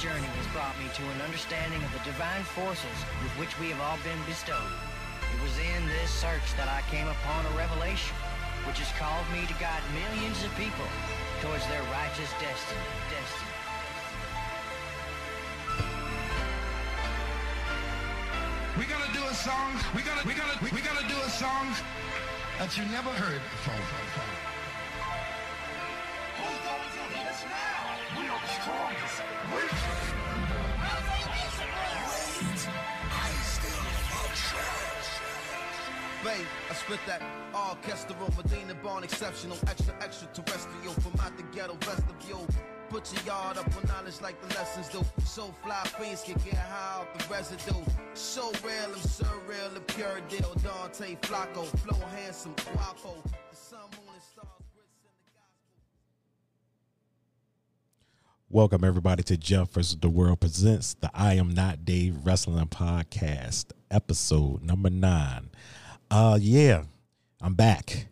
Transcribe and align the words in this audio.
journey 0.00 0.32
has 0.32 0.48
brought 0.56 0.72
me 0.80 0.88
to 0.96 1.04
an 1.12 1.20
understanding 1.20 1.76
of 1.84 1.92
the 1.92 2.00
divine 2.08 2.40
forces 2.56 2.98
with 3.20 3.28
which 3.36 3.52
we 3.60 3.68
have 3.68 3.76
all 3.84 4.00
been 4.00 4.16
bestowed. 4.24 4.72
It 5.28 5.40
was 5.44 5.52
in 5.60 5.84
this 5.92 6.08
search 6.08 6.56
that 6.56 6.72
I 6.72 6.80
came 6.88 7.04
upon 7.04 7.44
a 7.44 7.52
revelation, 7.52 8.16
which 8.64 8.80
has 8.80 8.88
called 8.96 9.28
me 9.28 9.44
to 9.44 9.52
guide 9.60 9.84
millions 9.92 10.40
of 10.40 10.48
people 10.56 10.88
towards 11.44 11.68
their 11.68 11.84
righteous 11.92 12.32
destiny. 12.40 12.80
Destiny. 13.12 13.52
We're 18.80 18.88
gonna 18.88 19.12
do 19.12 19.20
a 19.28 19.36
song. 19.36 19.76
We're 19.92 20.08
gonna 20.08 20.24
we're 20.24 20.40
gonna 20.40 20.56
we're 20.64 20.80
gonna 20.80 21.04
do 21.12 21.20
a 21.20 21.28
song 21.28 21.76
that 22.56 22.72
you 22.72 22.88
never 22.88 23.12
heard 23.20 23.44
before. 23.52 24.49
Babe, 36.22 36.46
I 36.68 36.74
spit 36.74 37.00
that 37.06 37.22
orchestral, 37.54 38.30
Medina 38.36 38.74
born 38.74 39.04
exceptional, 39.04 39.56
extra 39.66 39.94
extraterrestrial 40.02 40.92
from 41.00 41.18
out 41.20 41.34
the 41.38 41.42
ghetto 41.44 41.78
vestibule. 41.80 42.46
Put 42.90 43.10
your 43.14 43.22
yard 43.22 43.56
up 43.56 43.74
on 43.74 43.88
knowledge 43.88 44.20
like 44.20 44.38
the 44.42 44.54
lessons 44.54 44.88
do. 44.88 45.00
So 45.24 45.54
fly 45.64 45.82
fiends 45.98 46.22
can 46.22 46.34
get 46.44 46.56
high 46.56 47.00
off 47.00 47.08
the 47.16 47.32
residue. 47.32 47.80
So 48.12 48.52
real 48.62 48.92
and 48.92 49.02
surreal, 49.02 49.72
the 49.72 49.80
pure 49.80 50.20
deal. 50.28 50.52
Dante 50.62 51.16
Flacco, 51.22 51.64
flow 51.78 52.06
handsome, 52.08 52.54
guapo. 52.74 53.22
Welcome 58.52 58.82
everybody 58.82 59.22
to 59.22 59.36
Jeff 59.36 59.70
vs. 59.70 59.98
the 60.00 60.10
World 60.10 60.40
presents 60.40 60.94
the 60.94 61.08
I 61.14 61.34
Am 61.34 61.54
Not 61.54 61.84
Dave 61.84 62.16
Wrestling 62.26 62.66
Podcast, 62.66 63.66
episode 63.92 64.64
number 64.64 64.90
nine. 64.90 65.50
Uh 66.10 66.36
yeah, 66.42 66.82
I'm 67.40 67.54
back. 67.54 68.08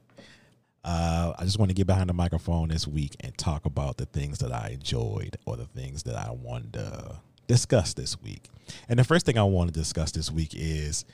Uh, 0.85 1.33
I 1.37 1.43
just 1.43 1.59
want 1.59 1.71
to 1.71 1.75
get 1.75 1.89
behind 1.89 2.09
the 2.09 2.15
microphone 2.15 2.69
this 2.69 2.87
week 2.87 3.17
and 3.19 3.37
talk 3.37 3.67
about 3.67 3.97
the 3.97 4.07
things 4.07 4.39
that 4.39 4.53
I 4.53 4.69
enjoyed 4.75 5.37
or 5.45 5.57
the 5.57 5.67
things 5.67 6.05
that 6.05 6.15
I 6.15 6.31
wanted 6.31 6.75
to 6.75 7.17
discuss 7.49 7.95
this 7.95 8.23
week. 8.23 8.45
And 8.89 8.97
the 8.97 9.05
first 9.05 9.27
thing 9.27 9.39
I 9.39 9.43
want 9.43 9.75
to 9.75 9.79
discuss 9.79 10.13
this 10.13 10.31
week 10.31 10.51
is 10.55 11.05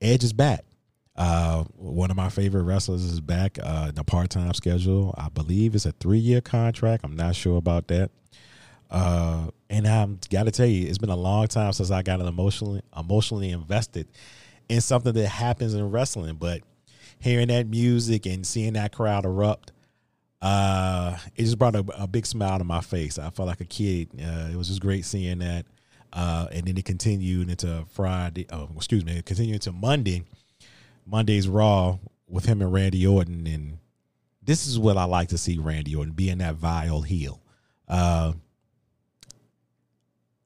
Edge 0.00 0.22
is 0.22 0.32
back. 0.32 0.64
Uh, 1.16 1.62
one 1.76 2.10
of 2.10 2.16
my 2.16 2.28
favorite 2.28 2.64
wrestlers 2.64 3.04
is 3.04 3.20
back 3.20 3.58
uh, 3.62 3.86
in 3.90 3.98
a 3.98 4.04
part 4.04 4.30
time 4.30 4.52
schedule. 4.54 5.14
I 5.16 5.28
believe 5.28 5.74
it's 5.74 5.86
a 5.86 5.92
three 5.92 6.18
year 6.18 6.40
contract. 6.40 7.04
I'm 7.04 7.16
not 7.16 7.36
sure 7.36 7.56
about 7.56 7.86
that. 7.88 8.10
Uh, 8.90 9.50
and 9.70 9.86
I'm 9.86 10.18
got 10.30 10.44
to 10.44 10.50
tell 10.50 10.66
you, 10.66 10.88
it's 10.88 10.98
been 10.98 11.10
a 11.10 11.16
long 11.16 11.46
time 11.48 11.72
since 11.72 11.90
I 11.90 12.02
got 12.02 12.20
emotionally 12.20 12.82
emotionally 12.96 13.50
invested 13.50 14.08
in 14.68 14.80
something 14.80 15.12
that 15.12 15.28
happens 15.28 15.74
in 15.74 15.90
wrestling. 15.90 16.34
But 16.36 16.62
hearing 17.18 17.48
that 17.48 17.66
music 17.68 18.26
and 18.26 18.46
seeing 18.46 18.74
that 18.74 18.92
crowd 18.92 19.24
erupt, 19.24 19.72
uh, 20.42 21.16
it 21.36 21.42
just 21.42 21.58
brought 21.58 21.76
a, 21.76 21.84
a 21.96 22.06
big 22.06 22.26
smile 22.26 22.58
to 22.58 22.64
my 22.64 22.80
face. 22.80 23.18
I 23.18 23.30
felt 23.30 23.48
like 23.48 23.60
a 23.60 23.64
kid. 23.66 24.10
Uh, 24.20 24.50
it 24.52 24.56
was 24.56 24.68
just 24.68 24.80
great 24.80 25.04
seeing 25.04 25.38
that. 25.38 25.66
Uh, 26.12 26.46
and 26.52 26.66
then 26.66 26.76
it 26.76 26.84
continued 26.84 27.50
into 27.50 27.84
Friday. 27.90 28.46
Oh, 28.52 28.68
excuse 28.76 29.04
me, 29.04 29.18
it 29.18 29.26
continued 29.26 29.54
into 29.54 29.72
Monday. 29.72 30.22
Monday's 31.06 31.48
Raw 31.48 31.98
with 32.28 32.46
him 32.46 32.62
and 32.62 32.72
Randy 32.72 33.06
Orton, 33.06 33.46
and 33.46 33.78
this 34.42 34.66
is 34.66 34.78
what 34.78 34.96
I 34.96 35.04
like 35.04 35.28
to 35.28 35.38
see 35.38 35.58
Randy 35.58 35.94
Orton 35.94 36.12
being 36.12 36.38
that 36.38 36.56
vile 36.56 37.02
heel. 37.02 37.40
Uh, 37.88 38.32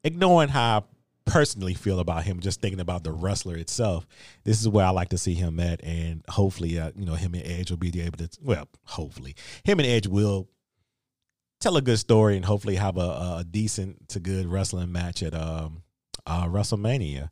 ignoring 0.04 0.48
how 0.48 0.78
I 0.78 0.82
personally 1.30 1.74
feel 1.74 2.00
about 2.00 2.24
him, 2.24 2.40
just 2.40 2.60
thinking 2.60 2.80
about 2.80 3.04
the 3.04 3.12
wrestler 3.12 3.56
itself. 3.56 4.06
This 4.44 4.60
is 4.60 4.68
where 4.68 4.86
I 4.86 4.90
like 4.90 5.10
to 5.10 5.18
see 5.18 5.34
him 5.34 5.60
at, 5.60 5.82
and 5.84 6.24
hopefully, 6.28 6.78
uh, 6.78 6.92
you 6.96 7.06
know, 7.06 7.14
him 7.14 7.34
and 7.34 7.46
Edge 7.46 7.70
will 7.70 7.78
be 7.78 8.00
able 8.00 8.18
to. 8.18 8.28
Well, 8.42 8.68
hopefully, 8.84 9.36
him 9.64 9.78
and 9.78 9.86
Edge 9.86 10.06
will 10.06 10.48
tell 11.60 11.76
a 11.76 11.82
good 11.82 11.98
story 11.98 12.36
and 12.36 12.44
hopefully 12.44 12.76
have 12.76 12.96
a, 12.96 13.00
a 13.40 13.44
decent 13.48 14.08
to 14.10 14.20
good 14.20 14.46
wrestling 14.46 14.92
match 14.92 15.22
at 15.22 15.34
um, 15.34 15.82
uh, 16.26 16.46
WrestleMania. 16.46 17.30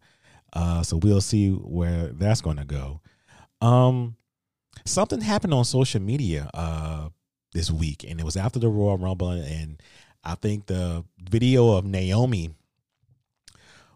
Uh, 0.52 0.82
so 0.82 0.96
we'll 0.96 1.20
see 1.20 1.50
where 1.50 2.08
that's 2.08 2.40
going 2.40 2.56
to 2.56 2.64
go. 2.64 3.00
Um, 3.60 4.16
something 4.84 5.20
happened 5.20 5.54
on 5.54 5.64
social 5.64 6.00
media 6.00 6.50
uh, 6.54 7.08
this 7.52 7.70
week, 7.70 8.04
and 8.08 8.20
it 8.20 8.24
was 8.24 8.36
after 8.36 8.58
the 8.58 8.68
Royal 8.68 8.98
Rumble, 8.98 9.30
and 9.30 9.82
I 10.24 10.34
think 10.34 10.66
the 10.66 11.04
video 11.18 11.72
of 11.72 11.84
Naomi 11.84 12.50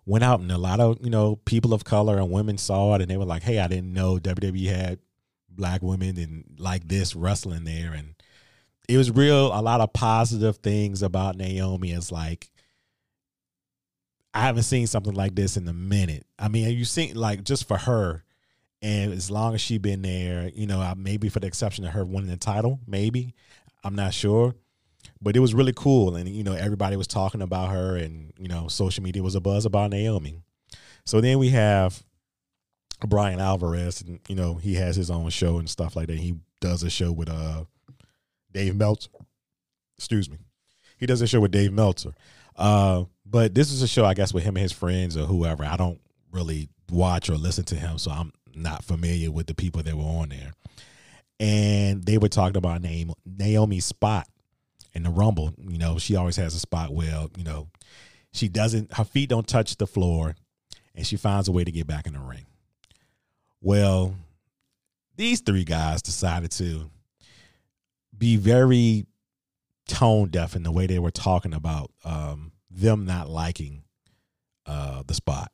went 0.06 0.24
out, 0.24 0.40
and 0.40 0.50
a 0.50 0.58
lot 0.58 0.80
of 0.80 0.98
you 1.02 1.10
know 1.10 1.36
people 1.36 1.74
of 1.74 1.84
color 1.84 2.18
and 2.18 2.30
women 2.30 2.58
saw 2.58 2.94
it, 2.94 3.02
and 3.02 3.10
they 3.10 3.16
were 3.16 3.24
like, 3.24 3.42
"Hey, 3.42 3.58
I 3.58 3.68
didn't 3.68 3.92
know 3.92 4.18
WWE 4.18 4.66
had 4.66 4.98
black 5.48 5.82
women 5.82 6.16
and 6.18 6.44
like 6.58 6.88
this 6.88 7.14
wrestling 7.14 7.64
there," 7.64 7.92
and 7.92 8.14
it 8.88 8.96
was 8.96 9.10
real. 9.10 9.46
A 9.46 9.62
lot 9.62 9.80
of 9.80 9.92
positive 9.92 10.56
things 10.58 11.02
about 11.02 11.36
Naomi. 11.36 11.92
It's 11.92 12.10
like 12.10 12.50
I 14.32 14.42
haven't 14.42 14.62
seen 14.62 14.86
something 14.86 15.14
like 15.14 15.34
this 15.34 15.56
in 15.56 15.66
a 15.66 15.72
minute. 15.72 16.26
I 16.38 16.48
mean, 16.48 16.70
you 16.76 16.84
seen 16.84 17.16
like 17.16 17.44
just 17.44 17.66
for 17.66 17.78
her, 17.78 18.24
and 18.82 19.12
as 19.12 19.30
long 19.30 19.54
as 19.54 19.60
she 19.60 19.78
been 19.78 20.02
there, 20.02 20.50
you 20.54 20.66
know, 20.66 20.94
maybe 20.96 21.28
for 21.28 21.40
the 21.40 21.46
exception 21.46 21.84
of 21.84 21.92
her 21.92 22.04
winning 22.04 22.30
the 22.30 22.36
title, 22.36 22.80
maybe 22.86 23.34
I'm 23.84 23.94
not 23.94 24.14
sure, 24.14 24.54
but 25.20 25.36
it 25.36 25.40
was 25.40 25.54
really 25.54 25.72
cool, 25.74 26.16
and 26.16 26.28
you 26.28 26.42
know, 26.42 26.52
everybody 26.52 26.96
was 26.96 27.06
talking 27.06 27.42
about 27.42 27.70
her, 27.70 27.96
and 27.96 28.32
you 28.38 28.48
know, 28.48 28.68
social 28.68 29.02
media 29.02 29.22
was 29.22 29.34
a 29.34 29.40
buzz 29.40 29.66
about 29.66 29.90
Naomi. 29.90 30.42
So 31.04 31.20
then 31.20 31.38
we 31.38 31.50
have 31.50 32.02
Bryan 33.06 33.40
Alvarez, 33.40 34.02
and 34.02 34.20
you 34.28 34.34
know, 34.34 34.54
he 34.54 34.74
has 34.74 34.96
his 34.96 35.10
own 35.10 35.30
show 35.30 35.58
and 35.58 35.68
stuff 35.68 35.96
like 35.96 36.08
that. 36.08 36.18
He 36.18 36.36
does 36.60 36.82
a 36.82 36.90
show 36.90 37.12
with 37.12 37.28
uh 37.28 37.64
Dave 38.52 38.76
Meltzer. 38.76 39.10
Excuse 39.98 40.30
me, 40.30 40.38
he 40.98 41.06
does 41.06 41.20
a 41.20 41.26
show 41.26 41.40
with 41.40 41.50
Dave 41.50 41.72
Meltzer. 41.72 42.12
Uh, 42.56 43.04
but 43.24 43.54
this 43.54 43.70
is 43.70 43.82
a 43.82 43.88
show, 43.88 44.04
I 44.04 44.14
guess, 44.14 44.34
with 44.34 44.44
him 44.44 44.56
and 44.56 44.62
his 44.62 44.72
friends 44.72 45.16
or 45.16 45.24
whoever. 45.26 45.64
I 45.64 45.76
don't 45.76 46.00
really 46.32 46.68
watch 46.90 47.30
or 47.30 47.36
listen 47.36 47.64
to 47.66 47.76
him, 47.76 47.98
so 47.98 48.10
I'm 48.10 48.32
not 48.60 48.84
familiar 48.84 49.30
with 49.30 49.46
the 49.46 49.54
people 49.54 49.82
that 49.82 49.96
were 49.96 50.02
on 50.02 50.28
there. 50.30 50.52
And 51.38 52.04
they 52.04 52.18
were 52.18 52.28
talking 52.28 52.56
about 52.56 52.82
name 52.82 53.12
Naomi's 53.24 53.86
spot 53.86 54.28
in 54.92 55.02
the 55.04 55.10
Rumble. 55.10 55.54
You 55.58 55.78
know, 55.78 55.98
she 55.98 56.16
always 56.16 56.36
has 56.36 56.54
a 56.54 56.60
spot 56.60 56.92
where 56.92 57.26
you 57.36 57.44
know 57.44 57.68
she 58.32 58.48
doesn't, 58.48 58.94
her 58.94 59.04
feet 59.04 59.30
don't 59.30 59.46
touch 59.46 59.76
the 59.76 59.86
floor, 59.86 60.36
and 60.94 61.06
she 61.06 61.16
finds 61.16 61.48
a 61.48 61.52
way 61.52 61.64
to 61.64 61.72
get 61.72 61.86
back 61.86 62.06
in 62.06 62.12
the 62.12 62.20
ring. 62.20 62.46
Well, 63.60 64.14
these 65.16 65.40
three 65.40 65.64
guys 65.64 66.02
decided 66.02 66.50
to 66.52 66.90
be 68.16 68.36
very 68.36 69.06
tone 69.86 70.28
deaf 70.28 70.54
in 70.54 70.62
the 70.62 70.70
way 70.70 70.86
they 70.86 70.98
were 70.98 71.10
talking 71.10 71.52
about 71.52 71.90
um, 72.04 72.52
them 72.70 73.04
not 73.04 73.28
liking 73.28 73.82
uh, 74.66 75.02
the 75.06 75.14
spot. 75.14 75.50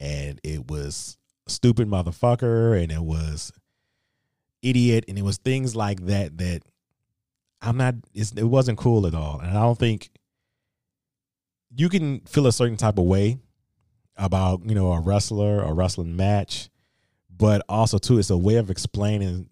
And 0.00 0.40
it 0.44 0.70
was 0.70 1.16
stupid 1.48 1.88
motherfucker 1.88 2.80
and 2.80 2.92
it 2.92 3.02
was 3.02 3.52
idiot 4.62 5.04
and 5.08 5.18
it 5.18 5.22
was 5.22 5.38
things 5.38 5.74
like 5.74 6.06
that 6.06 6.38
that 6.38 6.62
I'm 7.60 7.76
not 7.76 7.94
it 8.14 8.44
wasn't 8.44 8.78
cool 8.78 9.06
at 9.06 9.14
all. 9.14 9.40
And 9.40 9.50
I 9.50 9.62
don't 9.62 9.78
think 9.78 10.10
you 11.74 11.88
can 11.88 12.20
feel 12.20 12.46
a 12.46 12.52
certain 12.52 12.76
type 12.76 12.98
of 12.98 13.04
way 13.04 13.38
about, 14.16 14.62
you 14.64 14.74
know, 14.74 14.92
a 14.92 15.00
wrestler, 15.00 15.62
a 15.62 15.72
wrestling 15.72 16.16
match, 16.16 16.70
but 17.36 17.62
also 17.68 17.98
too 17.98 18.18
it's 18.18 18.30
a 18.30 18.38
way 18.38 18.56
of 18.56 18.70
explaining 18.70 19.48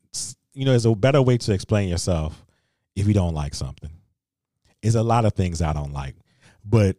you 0.56 0.64
know, 0.64 0.72
it's 0.72 0.86
a 0.86 0.94
better 0.94 1.20
way 1.20 1.36
to 1.36 1.52
explain 1.52 1.88
yourself 1.88 2.44
if 2.94 3.06
you 3.06 3.12
don't 3.12 3.34
like 3.34 3.54
something. 3.54 3.90
It's 4.82 4.94
a 4.94 5.02
lot 5.02 5.26
of 5.26 5.34
things 5.34 5.60
I 5.60 5.74
don't 5.74 5.92
like, 5.92 6.14
but 6.64 6.96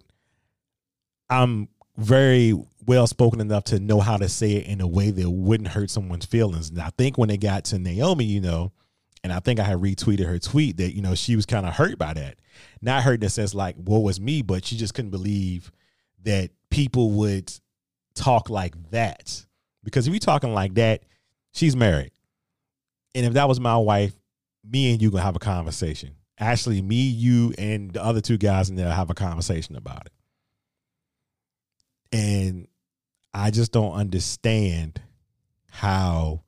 I'm 1.27 1.67
very 1.97 2.53
well 2.87 3.05
spoken 3.05 3.41
enough 3.41 3.65
to 3.65 3.79
know 3.79 3.99
how 3.99 4.17
to 4.17 4.29
say 4.29 4.53
it 4.53 4.65
in 4.65 4.81
a 4.81 4.87
way 4.87 5.11
that 5.11 5.29
wouldn't 5.29 5.69
hurt 5.69 5.91
someone's 5.91 6.25
feelings. 6.25 6.69
And 6.69 6.79
I 6.79 6.89
think 6.97 7.17
when 7.17 7.29
it 7.29 7.41
got 7.41 7.65
to 7.65 7.77
Naomi, 7.77 8.23
you 8.23 8.39
know, 8.41 8.71
and 9.23 9.33
I 9.33 9.39
think 9.39 9.59
I 9.59 9.63
had 9.63 9.79
retweeted 9.79 10.25
her 10.25 10.39
tweet 10.39 10.77
that, 10.77 10.95
you 10.95 11.01
know, 11.01 11.13
she 11.13 11.35
was 11.35 11.45
kind 11.45 11.65
of 11.65 11.73
hurt 11.73 11.97
by 11.97 12.13
that. 12.13 12.35
Not 12.81 13.03
hurt 13.03 13.15
in 13.15 13.19
the 13.19 13.29
sense 13.29 13.53
like, 13.53 13.75
what 13.75 13.99
was 13.99 14.21
me, 14.21 14.41
but 14.41 14.65
she 14.65 14.77
just 14.77 14.93
couldn't 14.93 15.11
believe 15.11 15.69
that 16.23 16.51
people 16.69 17.11
would 17.11 17.51
talk 18.15 18.49
like 18.49 18.73
that. 18.91 19.45
Because 19.83 20.07
if 20.07 20.13
you're 20.13 20.19
talking 20.19 20.53
like 20.53 20.75
that, 20.75 21.03
she's 21.53 21.75
married. 21.75 22.11
And 23.13 23.25
if 23.25 23.33
that 23.33 23.49
was 23.49 23.59
my 23.59 23.77
wife, 23.77 24.13
me 24.63 24.91
and 24.93 25.01
you 25.01 25.11
gonna 25.11 25.23
have 25.23 25.35
a 25.35 25.39
conversation. 25.39 26.15
Actually, 26.39 26.81
me, 26.81 26.95
you, 26.95 27.53
and 27.57 27.91
the 27.91 28.03
other 28.03 28.21
two 28.21 28.37
guys 28.37 28.69
in 28.69 28.75
there 28.75 28.91
have 28.91 29.09
a 29.09 29.15
conversation 29.15 29.75
about 29.75 30.05
it. 30.05 30.11
And 32.11 32.67
I 33.37 33.51
just 33.51 33.71
don't 33.71 33.93
understand 33.93 35.01
how 35.69 36.41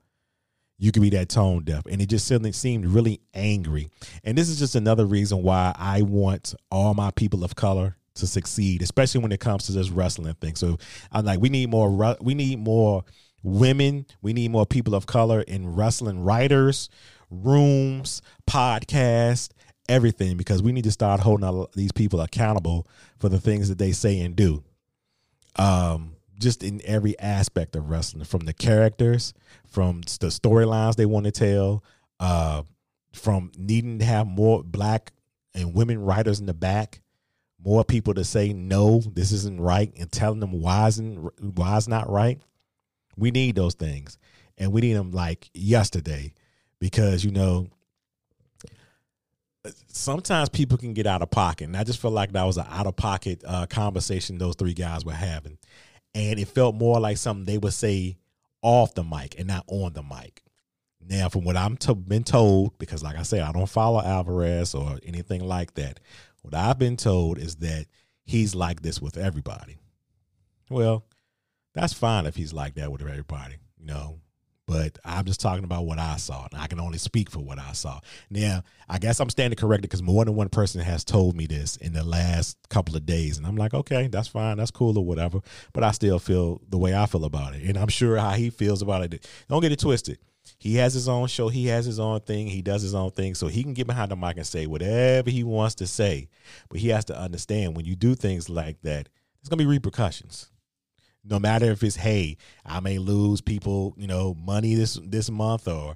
you 0.80 0.91
can 0.91 1.03
be 1.03 1.12
that 1.12 1.30
tone 1.30 1.63
deaf. 1.63 1.86
And 1.86 2.01
it 2.01 2.07
just 2.07 2.25
suddenly 2.25 2.51
seemed 2.51 2.88
really 2.88 3.21
angry. 3.33 3.89
And 4.24 4.38
this 4.38 4.50
is 4.50 4.57
just 4.57 4.75
another 4.75 5.06
reason 5.06 5.44
why 5.44 5.75
I 5.77 6.01
want 6.01 6.56
all 6.71 6.94
my 6.94 7.12
people 7.12 7.44
of 7.44 7.56
color 7.56 7.97
to 8.15 8.25
succeed, 8.25 8.81
especially 8.81 9.21
when 9.21 9.31
it 9.31 9.39
comes 9.39 9.68
to 9.68 9.71
this 9.71 9.89
wrestling 9.89 10.33
thing. 10.36 10.56
So 10.56 10.77
I'm 11.12 11.25
like, 11.25 11.39
we 11.39 11.50
need 11.50 11.69
more. 11.69 12.18
We 12.21 12.33
need 12.33 12.59
more 12.59 13.03
women. 13.44 14.06
We 14.21 14.33
need 14.33 14.51
more 14.51 14.65
people 14.65 14.95
of 14.95 15.06
color 15.06 15.42
in 15.42 15.75
wrestling 15.75 16.24
writers, 16.24 16.89
rooms, 17.30 18.21
podcasts, 18.50 19.50
everything, 19.88 20.38
because 20.38 20.63
we 20.63 20.71
need 20.71 20.85
to 20.85 20.92
start 20.92 21.19
holding 21.19 21.68
these 21.75 21.92
people 21.92 22.19
accountable 22.21 22.88
for 23.19 23.30
the 23.30 23.39
things 23.39 23.69
that 23.69 23.77
they 23.77 23.92
say 23.92 24.19
and 24.21 24.35
do. 24.35 24.63
Um, 25.56 26.15
just 26.39 26.63
in 26.63 26.81
every 26.86 27.19
aspect 27.19 27.75
of 27.75 27.89
wrestling, 27.89 28.24
from 28.24 28.41
the 28.41 28.53
characters, 28.53 29.33
from 29.68 30.01
the 30.01 30.27
storylines 30.27 30.95
they 30.95 31.06
want 31.06 31.25
to 31.25 31.31
tell, 31.31 31.83
uh, 32.19 32.63
from 33.13 33.51
needing 33.57 34.00
to 34.00 34.06
have 34.06 34.25
more 34.25 34.63
black 34.63 35.12
and 35.53 35.74
women 35.74 36.00
writers 36.00 36.39
in 36.39 36.45
the 36.45 36.53
back, 36.53 37.01
more 37.63 37.83
people 37.83 38.13
to 38.13 38.24
say 38.24 38.53
no, 38.53 39.01
this 39.13 39.31
isn't 39.31 39.59
right, 39.59 39.91
and 39.97 40.12
telling 40.12 40.39
them 40.39 40.62
why 40.62 40.88
isn't 40.88 41.18
why 41.57 41.77
it's 41.77 41.88
not 41.88 42.09
right. 42.09 42.42
We 43.18 43.31
need 43.31 43.56
those 43.56 43.74
things, 43.74 44.18
and 44.57 44.71
we 44.71 44.81
need 44.81 44.94
them 44.94 45.12
like 45.12 45.50
yesterday, 45.53 46.33
because 46.80 47.25
you 47.25 47.31
know 47.31 47.68
sometimes 49.88 50.50
people 50.50 50.77
can 50.77 50.94
get 50.94 51.06
out 51.06 51.21
of 51.21 51.30
pocket, 51.30 51.65
and 51.65 51.75
I 51.75 51.83
just 51.83 52.01
feel 52.01 52.12
like 52.12 52.31
that 52.31 52.44
was 52.44 52.57
an 52.57 52.65
out 52.69 52.88
of 52.88 52.95
pocket 52.95 53.44
uh, 53.45 53.65
conversation 53.65 54.38
those 54.38 54.56
three 54.56 54.74
guys 54.74 55.03
were 55.03 55.12
having, 55.12 55.57
and 56.13 56.39
it 56.39 56.47
felt 56.47 56.75
more 56.75 57.00
like 57.00 57.17
something 57.17 57.45
they 57.45 57.57
would 57.57 57.73
say 57.73 58.17
off 58.61 58.94
the 58.94 59.03
mic 59.03 59.35
and 59.38 59.47
not 59.47 59.63
on 59.67 59.94
the 59.94 60.03
mic. 60.03 60.44
Now, 61.01 61.29
from 61.29 61.44
what 61.44 61.57
I'm 61.57 61.77
to, 61.77 61.95
been 61.95 62.23
told, 62.23 62.77
because 62.77 63.01
like 63.01 63.17
I 63.17 63.23
said, 63.23 63.41
I 63.41 63.51
don't 63.51 63.69
follow 63.69 64.01
Alvarez 64.01 64.75
or 64.75 65.00
anything 65.06 65.41
like 65.41 65.73
that. 65.75 66.00
What 66.41 66.53
I've 66.53 66.77
been 66.77 66.97
told 66.97 67.38
is 67.38 67.56
that 67.57 67.85
he's 68.25 68.53
like 68.53 68.81
this 68.81 69.01
with 69.01 69.17
everybody. 69.17 69.77
Well, 70.69 71.06
that's 71.73 71.94
fine 71.94 72.25
if 72.25 72.35
he's 72.35 72.53
like 72.53 72.75
that 72.75 72.91
with 72.91 73.01
everybody, 73.01 73.56
you 73.79 73.85
know. 73.85 74.19
But 74.69 75.00
I'm 75.04 75.25
just 75.25 75.42
talking 75.42 75.63
about 75.63 75.86
what 75.86 75.98
I 75.98 76.18
saw, 76.18 76.48
and 76.51 76.62
I 76.62 76.68
can 76.68 76.80
only 76.80 77.00
speak 77.00 77.31
for 77.31 77.39
what 77.39 77.57
I 77.57 77.71
saw. 77.71 78.00
Now, 78.30 78.62
I 78.88 79.00
guess 79.00 79.19
I'm 79.19 79.31
standing 79.31 79.57
corrected 79.57 79.89
because 79.89 80.04
more 80.04 80.24
than 80.24 80.36
one 80.36 80.50
person 80.50 80.81
has 80.81 81.04
told 81.04 81.36
me 81.36 81.48
this 81.48 81.75
in 81.77 81.94
the 81.94 82.04
last 82.04 82.56
couple 82.69 82.95
of 82.95 83.06
days, 83.06 83.39
and 83.39 83.48
I'm 83.48 83.56
like, 83.56 83.74
okay, 83.74 84.07
that's 84.07 84.27
fine, 84.27 84.57
that's 84.57 84.69
cool 84.69 84.95
or 84.95 85.04
whatever. 85.04 85.39
But 85.74 85.83
I 85.83 85.92
still 85.92 86.19
feel 86.19 86.62
the 86.69 86.77
way 86.77 86.95
I 86.95 87.07
feel 87.07 87.25
about 87.25 87.56
it, 87.56 87.63
and 87.63 87.77
I'm 87.77 87.88
sure 87.88 88.18
how 88.18 88.31
he 88.31 88.51
feels 88.51 88.83
about 88.83 89.12
it. 89.12 89.27
Don't 89.48 89.62
get 89.62 89.71
it 89.71 89.80
twisted 89.80 90.19
he 90.57 90.75
has 90.75 90.94
his 90.94 91.07
own 91.07 91.27
show. 91.27 91.50
He 91.50 91.68
has 91.68 91.86
his 91.86 92.00
own 92.00 92.19
thing. 92.21 92.48
He 92.48 92.62
does 92.62 92.81
his 92.81 92.95
own 92.95 93.12
thing. 93.12 93.36
So 93.36 93.48
he 93.48 93.63
can 93.63 93.74
get 93.74 93.88
behind 93.88 94.12
the 94.12 94.16
mic 94.16 94.38
and 94.38 94.45
say 94.45 94.66
whatever 94.66 95.30
he 95.30 95.44
wants 95.44 95.75
to 95.75 95.88
say. 95.88 96.30
But 96.69 96.80
he 96.80 96.89
has 96.89 97.06
to 97.06 97.18
understand 97.18 97.75
when 97.75 97.86
you 97.86 97.95
do 97.95 98.16
things 98.16 98.50
like 98.50 98.81
that, 98.81 99.10
there's 99.42 99.50
going 99.50 99.60
to 99.60 99.63
be 99.63 99.66
repercussions. 99.66 100.50
No 101.24 101.39
matter 101.39 101.71
if 101.71 101.83
it's, 101.83 101.95
hey, 101.95 102.38
I 102.66 102.80
may 102.80 102.98
lose 102.98 103.42
people, 103.42 103.94
you 103.98 104.07
know, 104.07 104.33
money 104.33 104.75
this 104.75 105.00
this 105.04 105.30
month 105.30 105.68
or 105.68 105.95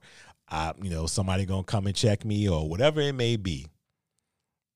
I, 0.50 0.74
you 0.82 0.90
know, 0.90 1.08
somebody 1.08 1.46
to 1.46 1.64
come 1.64 1.88
and 1.88 1.96
check 1.96 2.26
me 2.26 2.48
or 2.50 2.68
whatever 2.68 3.02
it 3.02 3.14
may 3.14 3.38
be. 3.38 3.68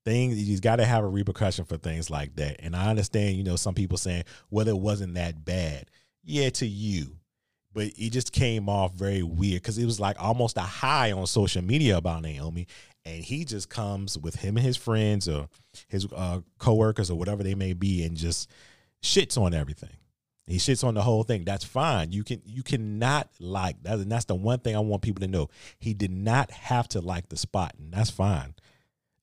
Things 0.05 0.41
you 0.41 0.57
got 0.59 0.77
to 0.77 0.85
have 0.85 1.03
a 1.03 1.07
repercussion 1.07 1.65
for 1.65 1.77
things 1.77 2.09
like 2.09 2.35
that. 2.37 2.57
And 2.59 2.75
I 2.75 2.89
understand, 2.89 3.35
you 3.35 3.43
know, 3.43 3.57
some 3.57 3.75
people 3.75 3.97
saying, 3.97 4.23
well, 4.49 4.67
it 4.67 4.77
wasn't 4.77 5.15
that 5.15 5.43
bad. 5.43 5.91
Yeah, 6.23 6.49
to 6.51 6.65
you 6.65 7.17
but 7.77 7.91
it 7.95 8.09
just 8.09 8.31
came 8.31 8.69
off 8.69 8.91
very 8.93 9.21
weird 9.21 9.61
because 9.61 9.77
it 9.77 9.85
was 9.85 9.99
like 9.99 10.15
almost 10.19 10.57
a 10.57 10.61
high 10.61 11.11
on 11.11 11.27
social 11.27 11.61
media 11.61 11.97
about 11.97 12.23
Naomi, 12.23 12.65
and 13.05 13.23
he 13.23 13.45
just 13.45 13.69
comes 13.69 14.17
with 14.17 14.33
him 14.33 14.57
and 14.57 14.65
his 14.65 14.75
friends 14.75 15.29
or 15.29 15.47
his 15.87 16.07
uh, 16.15 16.39
coworkers 16.57 17.11
or 17.11 17.19
whatever 17.19 17.43
they 17.43 17.53
may 17.53 17.73
be, 17.73 18.03
and 18.03 18.17
just 18.17 18.49
shits 19.03 19.39
on 19.39 19.53
everything. 19.53 19.95
He 20.47 20.57
shits 20.57 20.83
on 20.83 20.93
the 20.93 21.01
whole 21.01 21.23
thing. 21.23 21.43
That's 21.43 21.65
fine. 21.65 22.11
You 22.13 22.23
can 22.23 22.41
you 22.45 22.63
cannot 22.63 23.29
like 23.39 23.83
that, 23.83 23.99
and 23.99 24.11
that's 24.11 24.25
the 24.25 24.35
one 24.35 24.59
thing 24.59 24.75
I 24.75 24.79
want 24.79 25.01
people 25.01 25.21
to 25.21 25.27
know. 25.27 25.49
He 25.79 25.93
did 25.93 26.11
not 26.11 26.51
have 26.51 26.87
to 26.89 27.01
like 27.01 27.29
the 27.29 27.37
spot, 27.37 27.73
and 27.77 27.91
that's 27.91 28.09
fine. 28.09 28.55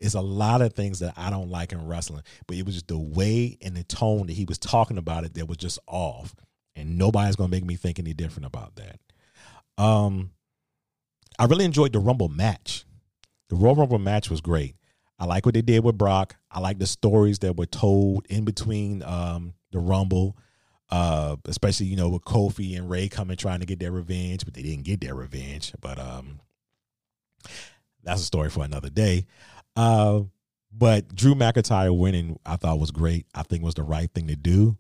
It's 0.01 0.15
a 0.15 0.21
lot 0.21 0.61
of 0.61 0.75
things 0.75 0.99
that 0.99 1.15
I 1.17 1.31
don't 1.31 1.51
like 1.51 1.73
in 1.73 1.87
wrestling, 1.87 2.25
but 2.47 2.57
it 2.57 2.67
was 2.67 2.75
just 2.75 2.89
the 2.89 2.99
way 2.99 3.57
and 3.63 3.75
the 3.75 3.85
tone 3.85 4.27
that 4.27 4.35
he 4.35 4.45
was 4.45 4.59
talking 4.59 4.99
about 4.99 5.25
it 5.25 5.35
that 5.35 5.49
was 5.49 5.57
just 5.57 5.79
off 5.87 6.35
and 6.77 6.99
nobody's 6.99 7.37
gonna 7.37 7.49
make 7.49 7.65
me 7.65 7.77
think 7.77 7.99
any 7.99 8.13
different 8.13 8.47
about 8.47 8.77
that. 8.77 8.99
Um, 9.83 10.31
I 11.39 11.47
really 11.47 11.65
enjoyed 11.65 11.93
the 11.93 11.99
Rumble 11.99 12.29
match. 12.29 12.85
The 13.49 13.57
Royal 13.57 13.77
Rumble 13.77 13.99
match 13.99 14.31
was 14.31 14.41
great. 14.41 14.77
I 15.19 15.27
like 15.27 15.47
what 15.47 15.55
they 15.55 15.63
did 15.63 15.85
with 15.85 15.99
Brock. 15.99 16.37
I 16.51 16.61
like 16.61 16.79
the 16.79 16.87
stories 16.87 17.41
that 17.41 17.57
were 17.57 17.67
told 17.67 18.27
in 18.29 18.45
between 18.45 19.03
um, 19.03 19.55
the 19.71 19.79
Rumble, 19.79 20.37
uh, 20.95 21.35
especially 21.47 21.87
you 21.87 21.97
know 21.97 22.09
with 22.09 22.23
Kofi 22.23 22.79
and 22.79 22.89
Rey 22.89 23.09
coming 23.09 23.37
trying 23.37 23.59
to 23.59 23.67
get 23.67 23.81
their 23.81 23.91
revenge, 23.91 24.45
but 24.45 24.55
they 24.55 24.63
didn't 24.63 24.85
get 24.85 25.01
their 25.01 25.17
revenge. 25.17 25.73
But 25.81 25.99
um, 25.99 26.39
that's 28.05 28.21
a 28.21 28.25
story 28.25 28.49
for 28.49 28.65
another 28.65 28.91
day. 28.91 29.27
Uh, 29.75 30.21
but 30.73 31.13
Drew 31.13 31.35
McIntyre 31.35 31.97
winning, 31.97 32.39
I 32.47 32.55
thought 32.55 32.79
was 32.79 32.93
great. 32.93 33.27
I 33.35 33.43
think 33.43 33.65
was 33.65 33.75
the 33.75 33.83
right 33.83 34.09
thing 34.15 34.29
to 34.29 34.37
do. 34.37 34.77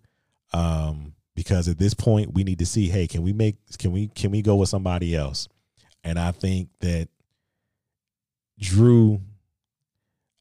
Um, 0.53 1.15
because 1.35 1.67
at 1.67 1.79
this 1.79 1.95
point 1.95 2.33
we 2.33 2.45
need 2.45 2.61
to 2.61 2.67
see 2.67 2.89
hey 2.89 3.09
can 3.09 3.23
we 3.23 3.33
make 3.33 3.57
can 3.77 3.91
we 3.91 4.07
can 4.07 4.31
we 4.31 4.41
go 4.41 4.55
with 4.55 4.69
somebody 4.69 5.17
else 5.17 5.49
and 6.05 6.17
i 6.17 6.31
think 6.31 6.69
that 6.79 7.09
drew 8.61 9.21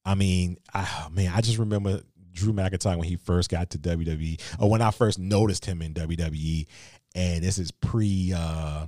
i 0.06 0.14
mean 0.14 0.56
I, 0.72 1.08
man 1.12 1.31
i 1.34 1.42
just 1.42 1.58
remember 1.58 2.04
drew 2.33 2.53
mcintyre 2.53 2.97
when 2.97 3.07
he 3.07 3.15
first 3.15 3.50
got 3.50 3.69
to 3.69 3.77
wwe 3.77 4.39
or 4.59 4.69
when 4.69 4.81
i 4.81 4.91
first 4.91 5.19
noticed 5.19 5.65
him 5.65 5.81
in 5.81 5.94
wwe 5.94 6.65
and 7.15 7.44
this 7.44 7.57
is 7.57 7.71
pre 7.71 8.33
uh 8.35 8.88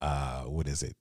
uh 0.00 0.42
what 0.42 0.66
is 0.66 0.82
it 0.82 0.96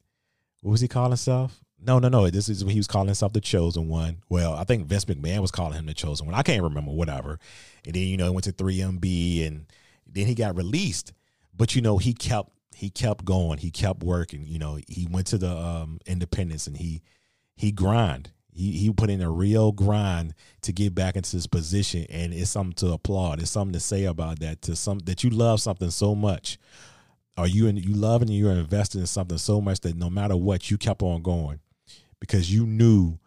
what 0.62 0.72
was 0.72 0.82
he 0.82 0.88
calling 0.88 1.12
himself 1.12 1.62
no, 1.86 2.00
no, 2.00 2.08
no. 2.08 2.30
This 2.30 2.50
is 2.50 2.64
when 2.64 2.72
he 2.72 2.80
was 2.80 2.88
calling 2.88 3.08
himself 3.08 3.34
the 3.34 3.42
chosen 3.42 3.88
one. 3.88 4.18
Well, 4.30 4.54
I 4.54 4.64
think 4.64 4.88
Vince 4.88 5.06
McMahon 5.06 5.40
was 5.40 5.52
calling 5.52 5.74
him 5.74 5.86
the 5.86 5.94
chosen 5.94 6.26
one. 6.26 6.36
I 6.36 6.42
can't 6.42 6.64
remember, 6.64 6.92
whatever. 6.92 7.38
And 7.86 7.94
then, 7.94 8.04
you 8.04 8.18
know, 8.18 8.26
he 8.26 8.32
went 8.32 8.46
to 8.46 8.54
3MB 8.54 9.46
and 9.46 9.66
then 10.08 10.26
he 10.26 10.34
got 10.34 10.56
released. 10.56 11.14
But, 11.56 11.76
you 11.76 11.82
know, 11.82 11.98
he 11.98 12.14
kept 12.14 12.50
he 12.76 12.90
kept 12.90 13.24
going. 13.24 13.60
He 13.60 13.72
kept 13.72 14.04
working. 14.04 14.46
You 14.46 14.60
know, 14.60 14.80
he 14.88 15.08
went 15.10 15.28
to 15.28 15.38
the 15.38 15.56
um 15.56 16.00
independents 16.06 16.68
and 16.68 16.78
he 16.78 17.02
he 17.56 17.72
grind. 17.72 18.32
He 18.56 18.72
he 18.72 18.92
put 18.92 19.10
in 19.10 19.22
a 19.22 19.30
real 19.30 19.72
grind 19.72 20.34
to 20.62 20.72
get 20.72 20.96
back 20.96 21.16
into 21.16 21.36
this 21.36 21.48
position. 21.48 22.06
And 22.10 22.34
it's 22.34 22.52
something 22.52 22.74
to 22.76 22.94
applaud. 22.94 23.42
It's 23.42 23.52
something 23.52 23.74
to 23.74 23.80
say 23.80 24.06
about 24.06 24.40
that. 24.40 24.62
To 24.64 24.76
some 24.76 25.00
that 25.00 25.24
you 25.24 25.30
love 25.30 25.62
something 25.62 25.92
so 25.92 26.16
much. 26.16 26.58
Or 27.38 27.48
you 27.48 27.68
and 27.68 27.84
you 27.84 27.94
love 27.94 28.22
and 28.22 28.30
you're 28.32 28.54
invested 28.54 29.00
in 29.00 29.08
something 29.08 29.38
so 29.38 29.60
much 29.60 29.82
that 29.82 29.98
no 29.98 30.10
matter 30.10 30.38
what, 30.38 30.72
you 30.72 30.78
kept 30.78 31.02
on 31.02 31.22
going 31.22 31.60
because 32.22 32.54
you 32.54 32.66
knew 32.66 33.20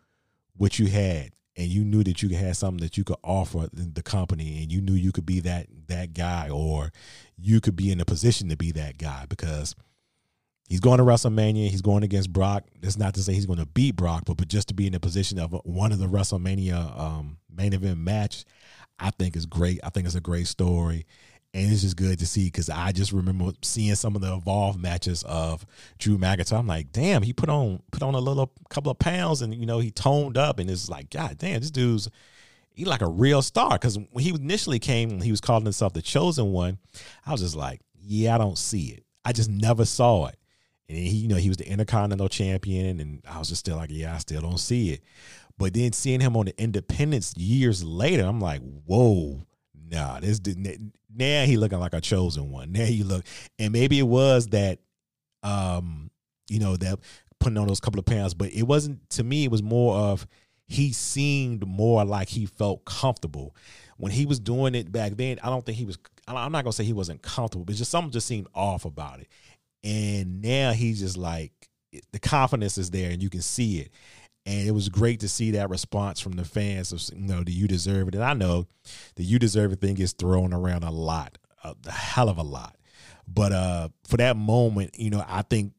what 0.57 0.79
you 0.79 0.87
had 0.87 1.33
and 1.59 1.67
you 1.67 1.85
knew 1.85 2.05
that 2.05 2.23
you 2.23 2.31
had 2.31 2.57
something 2.57 2.83
that 2.83 2.97
you 2.97 3.05
could 3.05 3.19
offer 3.23 3.69
the 3.73 4.03
company 4.03 4.63
and 4.63 4.73
you 4.73 4.81
knew 4.81 4.95
you 4.95 5.13
could 5.13 5.27
be 5.27 5.41
that 5.41 5.67
that 5.89 6.15
guy 6.15 6.49
or 6.49 6.91
you 7.37 7.61
could 7.61 7.77
be 7.77 7.91
in 7.91 8.01
a 8.01 8.05
position 8.05 8.49
to 8.49 8.57
be 8.57 8.73
that 8.73 8.97
guy 8.97 9.27
because 9.29 9.75
he's 10.69 10.81
going 10.81 10.99
to 10.99 11.05
WrestleMania, 11.05 11.69
he's 11.69 11.83
going 11.83 12.03
against 12.03 12.33
Brock. 12.33 12.65
That's 12.81 12.99
not 12.99 13.15
to 13.15 13.23
say 13.23 13.35
he's 13.35 13.47
going 13.47 13.59
to 13.59 13.67
beat 13.67 13.97
Brock, 13.97 14.25
but, 14.27 14.37
but 14.37 14.49
just 14.49 14.69
to 14.69 14.75
be 14.75 14.87
in 14.87 14.93
the 14.93 15.01
position 15.01 15.39
of 15.39 15.53
one 15.65 15.93
of 15.93 15.99
the 15.99 16.07
WrestleMania 16.07 16.99
um, 16.99 17.39
main 17.55 17.73
event 17.73 17.99
match, 17.99 18.45
I 18.99 19.11
think 19.11 19.37
is 19.37 19.47
great. 19.47 19.81
I 19.83 19.91
think 19.91 20.07
it's 20.07 20.15
a 20.15 20.21
great 20.21 20.47
story 20.47 21.07
and 21.55 21.73
it's 21.73 21.83
just 21.83 21.97
good 21.97 22.19
to 22.19 22.27
see 22.27 22.47
because 22.47 22.69
I 22.69 22.93
just 22.93 23.13
remember 23.13 23.53
seeing 23.63 23.95
some 23.95 24.15
of 24.15 24.21
the 24.21 24.35
evolved 24.35 24.81
matches 24.81 25.23
of 25.25 25.65
Drew 25.99 26.19
McIntyre. 26.19 26.59
I'm 26.59 26.67
like, 26.67 26.93
damn, 26.93 27.23
he 27.23 27.33
put 27.33 27.49
on 27.49 27.83
put 27.91 28.03
on 28.03 28.15
a 28.15 28.21
little 28.21 28.53
couple 28.69 28.93
of 28.93 28.99
pounds, 28.99 29.43
and 29.43 29.55
you 29.55 29.67
know 29.67 29.79
he 29.79 29.91
toned 29.91 30.37
up, 30.37 30.59
and 30.59 30.69
it's 30.69 30.89
like, 30.89 31.11
god 31.11 31.39
damn, 31.39 31.61
this 31.61 31.71
dude's 31.71 32.11
he 32.75 32.85
like 32.85 33.01
a 33.01 33.09
real 33.09 33.43
star. 33.43 33.71
Because 33.71 33.99
when 33.99 34.25
he 34.25 34.31
initially 34.31 34.79
came, 34.79 35.21
he 35.21 35.31
was 35.31 35.41
calling 35.41 35.65
himself 35.65 35.95
the 35.95 36.03
chosen 36.03 36.53
one. 36.53 36.79
I 37.27 37.33
was 37.33 37.41
just 37.41 37.57
like, 37.57 37.81
yeah, 38.01 38.35
I 38.35 38.39
don't 38.39 38.59
see 38.59 38.89
it. 38.89 39.05
I 39.25 39.33
just 39.33 39.51
never 39.51 39.85
saw 39.85 40.27
it. 40.27 40.38
And 40.89 40.99
he, 40.99 41.17
you 41.17 41.29
know, 41.29 41.37
he 41.37 41.49
was 41.49 41.59
the 41.59 41.69
Intercontinental 41.69 42.29
Champion, 42.29 43.01
and 43.01 43.23
I 43.29 43.39
was 43.39 43.49
just 43.49 43.61
still 43.61 43.77
like, 43.77 43.91
yeah, 43.93 44.15
I 44.15 44.19
still 44.19 44.41
don't 44.41 44.59
see 44.59 44.93
it. 44.93 45.03
But 45.59 45.75
then 45.75 45.93
seeing 45.93 46.21
him 46.21 46.37
on 46.37 46.47
the 46.47 46.63
Independents 46.63 47.37
years 47.37 47.85
later, 47.85 48.25
I'm 48.25 48.41
like, 48.41 48.63
whoa, 48.87 49.47
nah, 49.91 50.21
this 50.21 50.39
didn't 50.39 50.93
now 51.15 51.45
he 51.45 51.57
looking 51.57 51.81
like 51.81 51.95
a 51.95 52.01
chosen 52.01 52.51
one. 52.51 52.73
Now 52.73 52.85
he 52.85 53.03
look, 53.03 53.25
and 53.59 53.73
maybe 53.73 53.99
it 53.99 54.07
was 54.07 54.49
that, 54.49 54.79
um, 55.43 56.11
you 56.49 56.59
know, 56.59 56.77
that 56.77 57.01
putting 57.41 57.59
on 57.59 57.67
those 57.67 57.81
couple 57.81 57.99
of 57.99 58.07
pounds, 58.07 58.35
but 58.35 58.53
it 58.53 58.63
wasn't. 58.63 59.09
To 59.11 59.25
me, 59.25 59.45
it 59.45 59.51
was 59.51 59.63
more 59.63 59.97
of 59.97 60.27
he 60.67 60.93
seemed 60.93 61.67
more 61.67 62.05
like 62.05 62.29
he 62.29 62.47
felt 62.47 62.85
comfortable 62.85 63.55
when 63.97 64.13
he 64.13 64.27
was 64.27 64.39
doing 64.39 64.75
it 64.75 64.93
back 64.93 65.17
then. 65.17 65.39
I 65.43 65.49
don't 65.49 65.65
think 65.65 65.79
he 65.79 65.85
was. 65.85 65.99
I'm 66.27 66.53
not 66.53 66.65
gonna 66.65 66.73
say 66.73 66.85
he 66.85 66.93
wasn't 66.93 67.23
comfortable, 67.23 67.65
but 67.65 67.75
just 67.75 67.91
something 67.91 68.13
just 68.13 68.27
seemed 68.27 68.49
off 68.55 68.85
about 68.85 69.21
it. 69.21 69.29
And 69.85 70.43
now 70.43 70.73
he's 70.73 71.01
just 71.01 71.17
like 71.17 71.53
the 72.13 72.19
confidence 72.19 72.79
is 72.79 72.91
there, 72.91 73.11
and 73.11 73.23
you 73.23 73.31
can 73.31 73.43
see 73.43 73.79
it. 73.79 73.91
and 74.49 74.67
it 74.67 74.73
was 74.73 74.89
great 74.89 75.21
to 75.21 75.29
see 75.29 75.51
that 75.53 75.69
response 75.69 76.21
from 76.21 76.33
the 76.33 76.45
fans 76.45 76.91
of 76.93 77.03
you 77.15 77.27
know, 77.29 77.45
do 77.45 77.53
you 77.53 77.69
deserve 77.69 78.09
it? 78.09 78.15
And 78.15 78.25
I 78.25 78.33
know 78.33 78.67
the 79.17 79.23
you 79.23 79.39
deserve 79.39 79.73
it 79.73 79.81
thing 79.81 79.95
gets 79.95 80.13
thrown 80.13 80.55
around 80.55 80.85
a 80.85 80.91
lot, 80.91 81.37
a, 81.63 81.75
a 81.87 81.91
hell 81.91 82.31
of 82.31 82.39
a 82.39 82.43
lot. 82.43 82.77
But 83.27 83.53
uh, 83.53 83.89
for 84.07 84.17
that 84.17 84.37
moment, 84.39 84.99
you 84.99 85.11
know, 85.11 85.23
I 85.29 85.43
think 85.43 85.75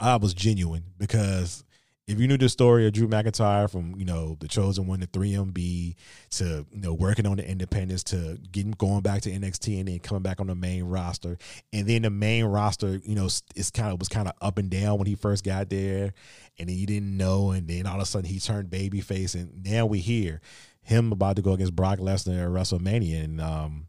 I 0.00 0.16
was 0.16 0.32
genuine 0.32 0.84
because 0.96 1.64
if 2.06 2.20
you 2.20 2.28
knew 2.28 2.36
the 2.36 2.50
story 2.50 2.86
of 2.86 2.92
Drew 2.92 3.08
McIntyre 3.08 3.70
from 3.70 3.94
you 3.96 4.04
know 4.04 4.36
the 4.40 4.48
chosen 4.48 4.86
one 4.86 5.00
to 5.00 5.06
3MB 5.06 5.94
to 6.32 6.66
you 6.70 6.80
know 6.80 6.92
working 6.92 7.26
on 7.26 7.38
the 7.38 7.48
independents 7.48 8.04
to 8.04 8.38
getting 8.52 8.72
going 8.72 9.00
back 9.00 9.22
to 9.22 9.30
NXT 9.30 9.78
and 9.78 9.88
then 9.88 9.98
coming 10.00 10.22
back 10.22 10.40
on 10.40 10.48
the 10.48 10.54
main 10.54 10.84
roster. 10.84 11.38
And 11.72 11.86
then 11.86 12.02
the 12.02 12.10
main 12.10 12.44
roster 12.44 13.00
you 13.04 13.14
know 13.14 13.26
it's 13.56 13.70
kind 13.70 13.92
of 13.92 13.98
was 13.98 14.08
kind 14.08 14.28
of 14.28 14.34
up 14.42 14.58
and 14.58 14.70
down 14.70 14.98
when 14.98 15.06
he 15.06 15.14
first 15.14 15.44
got 15.44 15.70
there. 15.70 16.12
And 16.58 16.68
then 16.68 16.84
didn't 16.84 17.16
know. 17.16 17.50
And 17.52 17.66
then 17.66 17.86
all 17.86 17.96
of 17.96 18.02
a 18.02 18.06
sudden 18.06 18.28
he 18.28 18.38
turned 18.38 18.70
babyface. 18.70 19.34
And 19.34 19.64
now 19.64 19.86
we 19.86 19.98
hear 20.00 20.40
him 20.82 21.10
about 21.10 21.36
to 21.36 21.42
go 21.42 21.52
against 21.52 21.74
Brock 21.74 21.98
Lesnar 21.98 22.44
at 22.44 22.50
WrestleMania. 22.50 23.24
And 23.24 23.40
um 23.40 23.86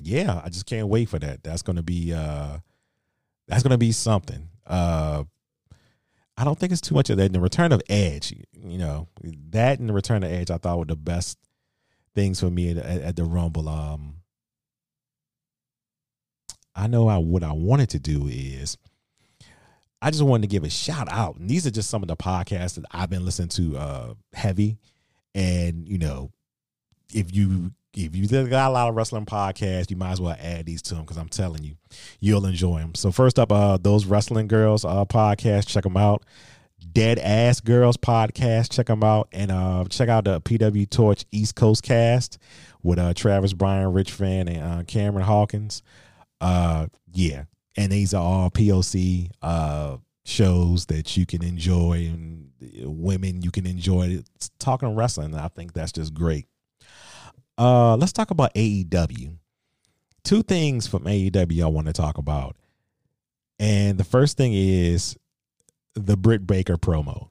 yeah 0.00 0.40
I 0.44 0.48
just 0.48 0.66
can't 0.66 0.86
wait 0.86 1.08
for 1.08 1.18
that. 1.18 1.42
That's 1.42 1.62
gonna 1.62 1.82
be 1.82 2.14
uh 2.14 2.58
that's 3.48 3.64
gonna 3.64 3.78
be 3.78 3.90
something. 3.90 4.48
Uh 4.64 5.24
I 6.38 6.44
don't 6.44 6.56
think 6.56 6.70
it's 6.70 6.80
too 6.80 6.94
much 6.94 7.10
of 7.10 7.16
that. 7.16 7.32
The 7.32 7.40
return 7.40 7.72
of 7.72 7.82
Edge, 7.88 8.32
you 8.52 8.78
know, 8.78 9.08
that 9.50 9.80
and 9.80 9.88
the 9.88 9.92
return 9.92 10.22
of 10.22 10.30
Edge, 10.30 10.52
I 10.52 10.58
thought 10.58 10.78
were 10.78 10.84
the 10.84 10.94
best 10.94 11.36
things 12.14 12.38
for 12.38 12.48
me 12.48 12.70
at, 12.70 12.76
at, 12.76 13.00
at 13.00 13.16
the 13.16 13.24
Rumble. 13.24 13.68
Um, 13.68 14.20
I 16.76 16.86
know 16.86 17.08
I, 17.08 17.18
what 17.18 17.42
I 17.42 17.50
wanted 17.50 17.88
to 17.90 17.98
do 17.98 18.28
is 18.28 18.78
I 20.00 20.12
just 20.12 20.22
wanted 20.22 20.42
to 20.42 20.54
give 20.54 20.62
a 20.62 20.70
shout 20.70 21.10
out. 21.10 21.38
And 21.38 21.50
these 21.50 21.66
are 21.66 21.72
just 21.72 21.90
some 21.90 22.02
of 22.02 22.08
the 22.08 22.16
podcasts 22.16 22.76
that 22.76 22.84
I've 22.92 23.10
been 23.10 23.24
listening 23.24 23.48
to 23.48 23.76
uh, 23.76 24.14
heavy. 24.32 24.78
And, 25.34 25.88
you 25.88 25.98
know, 25.98 26.30
if 27.12 27.34
you 27.34 27.72
if 27.98 28.14
you 28.14 28.28
got 28.28 28.70
a 28.70 28.72
lot 28.72 28.88
of 28.88 28.94
wrestling 28.94 29.26
podcasts, 29.26 29.90
you 29.90 29.96
might 29.96 30.12
as 30.12 30.20
well 30.20 30.36
add 30.38 30.66
these 30.66 30.82
to 30.82 30.94
them 30.94 31.02
because 31.02 31.16
I'm 31.16 31.28
telling 31.28 31.64
you, 31.64 31.76
you'll 32.20 32.46
enjoy 32.46 32.78
them. 32.78 32.94
So 32.94 33.10
first 33.10 33.38
up, 33.38 33.50
uh, 33.50 33.76
those 33.76 34.06
wrestling 34.06 34.46
girls 34.46 34.84
uh, 34.84 35.04
podcast, 35.04 35.66
check 35.66 35.84
them 35.84 35.96
out. 35.96 36.24
Dead 36.92 37.18
Ass 37.18 37.60
Girls 37.60 37.96
podcast, 37.96 38.72
check 38.72 38.86
them 38.86 39.02
out, 39.02 39.28
and 39.32 39.50
uh, 39.50 39.84
check 39.90 40.08
out 40.08 40.24
the 40.24 40.40
PW 40.40 40.88
Torch 40.88 41.24
East 41.32 41.56
Coast 41.56 41.82
cast 41.82 42.38
with 42.82 42.98
uh, 42.98 43.14
Travis 43.14 43.52
Bryan, 43.52 43.92
Rich 43.92 44.12
Fann, 44.12 44.48
and 44.48 44.62
uh, 44.62 44.84
Cameron 44.84 45.24
Hawkins. 45.24 45.82
Uh, 46.40 46.86
yeah, 47.12 47.44
and 47.76 47.90
these 47.90 48.14
are 48.14 48.22
all 48.22 48.50
POC 48.50 49.30
uh, 49.42 49.96
shows 50.24 50.86
that 50.86 51.16
you 51.16 51.26
can 51.26 51.42
enjoy, 51.42 52.08
and 52.12 52.50
women 52.84 53.42
you 53.42 53.50
can 53.50 53.66
enjoy 53.66 54.22
talking 54.58 54.94
wrestling. 54.94 55.34
I 55.34 55.48
think 55.48 55.72
that's 55.72 55.92
just 55.92 56.14
great. 56.14 56.46
Uh, 57.58 57.96
let's 57.96 58.12
talk 58.12 58.30
about 58.30 58.54
AEW. 58.54 59.36
Two 60.22 60.42
things 60.42 60.86
from 60.86 61.04
AEW 61.04 61.64
I 61.64 61.66
want 61.66 61.88
to 61.88 61.92
talk 61.92 62.16
about. 62.16 62.56
And 63.58 63.98
the 63.98 64.04
first 64.04 64.36
thing 64.36 64.52
is 64.54 65.16
the 65.94 66.16
Britt 66.16 66.46
Baker 66.46 66.76
promo. 66.76 67.28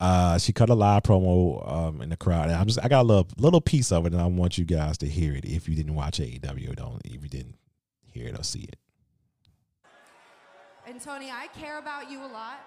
Uh, 0.00 0.38
she 0.38 0.52
cut 0.52 0.70
a 0.70 0.74
live 0.74 1.02
promo 1.02 1.70
um, 1.70 2.00
in 2.00 2.08
the 2.08 2.16
crowd, 2.16 2.46
and 2.48 2.56
I'm 2.56 2.66
just 2.66 2.82
I 2.82 2.88
got 2.88 3.02
a 3.02 3.06
little 3.06 3.28
little 3.36 3.60
piece 3.60 3.92
of 3.92 4.04
it, 4.06 4.12
and 4.12 4.20
I 4.20 4.26
want 4.26 4.58
you 4.58 4.64
guys 4.64 4.98
to 4.98 5.06
hear 5.06 5.34
it 5.34 5.44
if 5.44 5.68
you 5.68 5.76
didn't 5.76 5.94
watch 5.94 6.18
AEW 6.18 6.74
don't 6.74 7.00
if 7.04 7.22
you 7.22 7.28
didn't 7.28 7.56
hear 8.10 8.26
it 8.26 8.38
or 8.38 8.42
see 8.42 8.62
it. 8.62 8.76
And 10.88 11.00
Tony, 11.00 11.30
I 11.30 11.46
care 11.56 11.78
about 11.78 12.10
you 12.10 12.18
a 12.18 12.26
lot, 12.26 12.58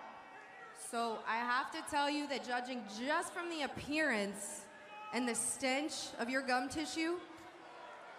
so 0.90 1.18
I 1.28 1.38
have 1.38 1.72
to 1.72 1.92
tell 1.92 2.10
you 2.10 2.26
that 2.28 2.48
judging 2.48 2.82
just 3.06 3.34
from 3.34 3.50
the 3.50 3.64
appearance 3.64 4.65
and 5.14 5.28
the 5.28 5.36
stench 5.36 5.94
of 6.20 6.30
your 6.30 6.42
gum 6.42 6.70
tissue, 6.70 7.16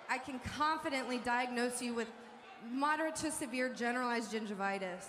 I 0.08 0.18
can 0.18 0.38
confidently 0.56 1.18
diagnose 1.18 1.82
you 1.82 1.94
with 1.94 2.08
moderate 2.72 3.16
to 3.16 3.30
severe 3.30 3.68
generalized 3.68 4.32
gingivitis. 4.32 5.04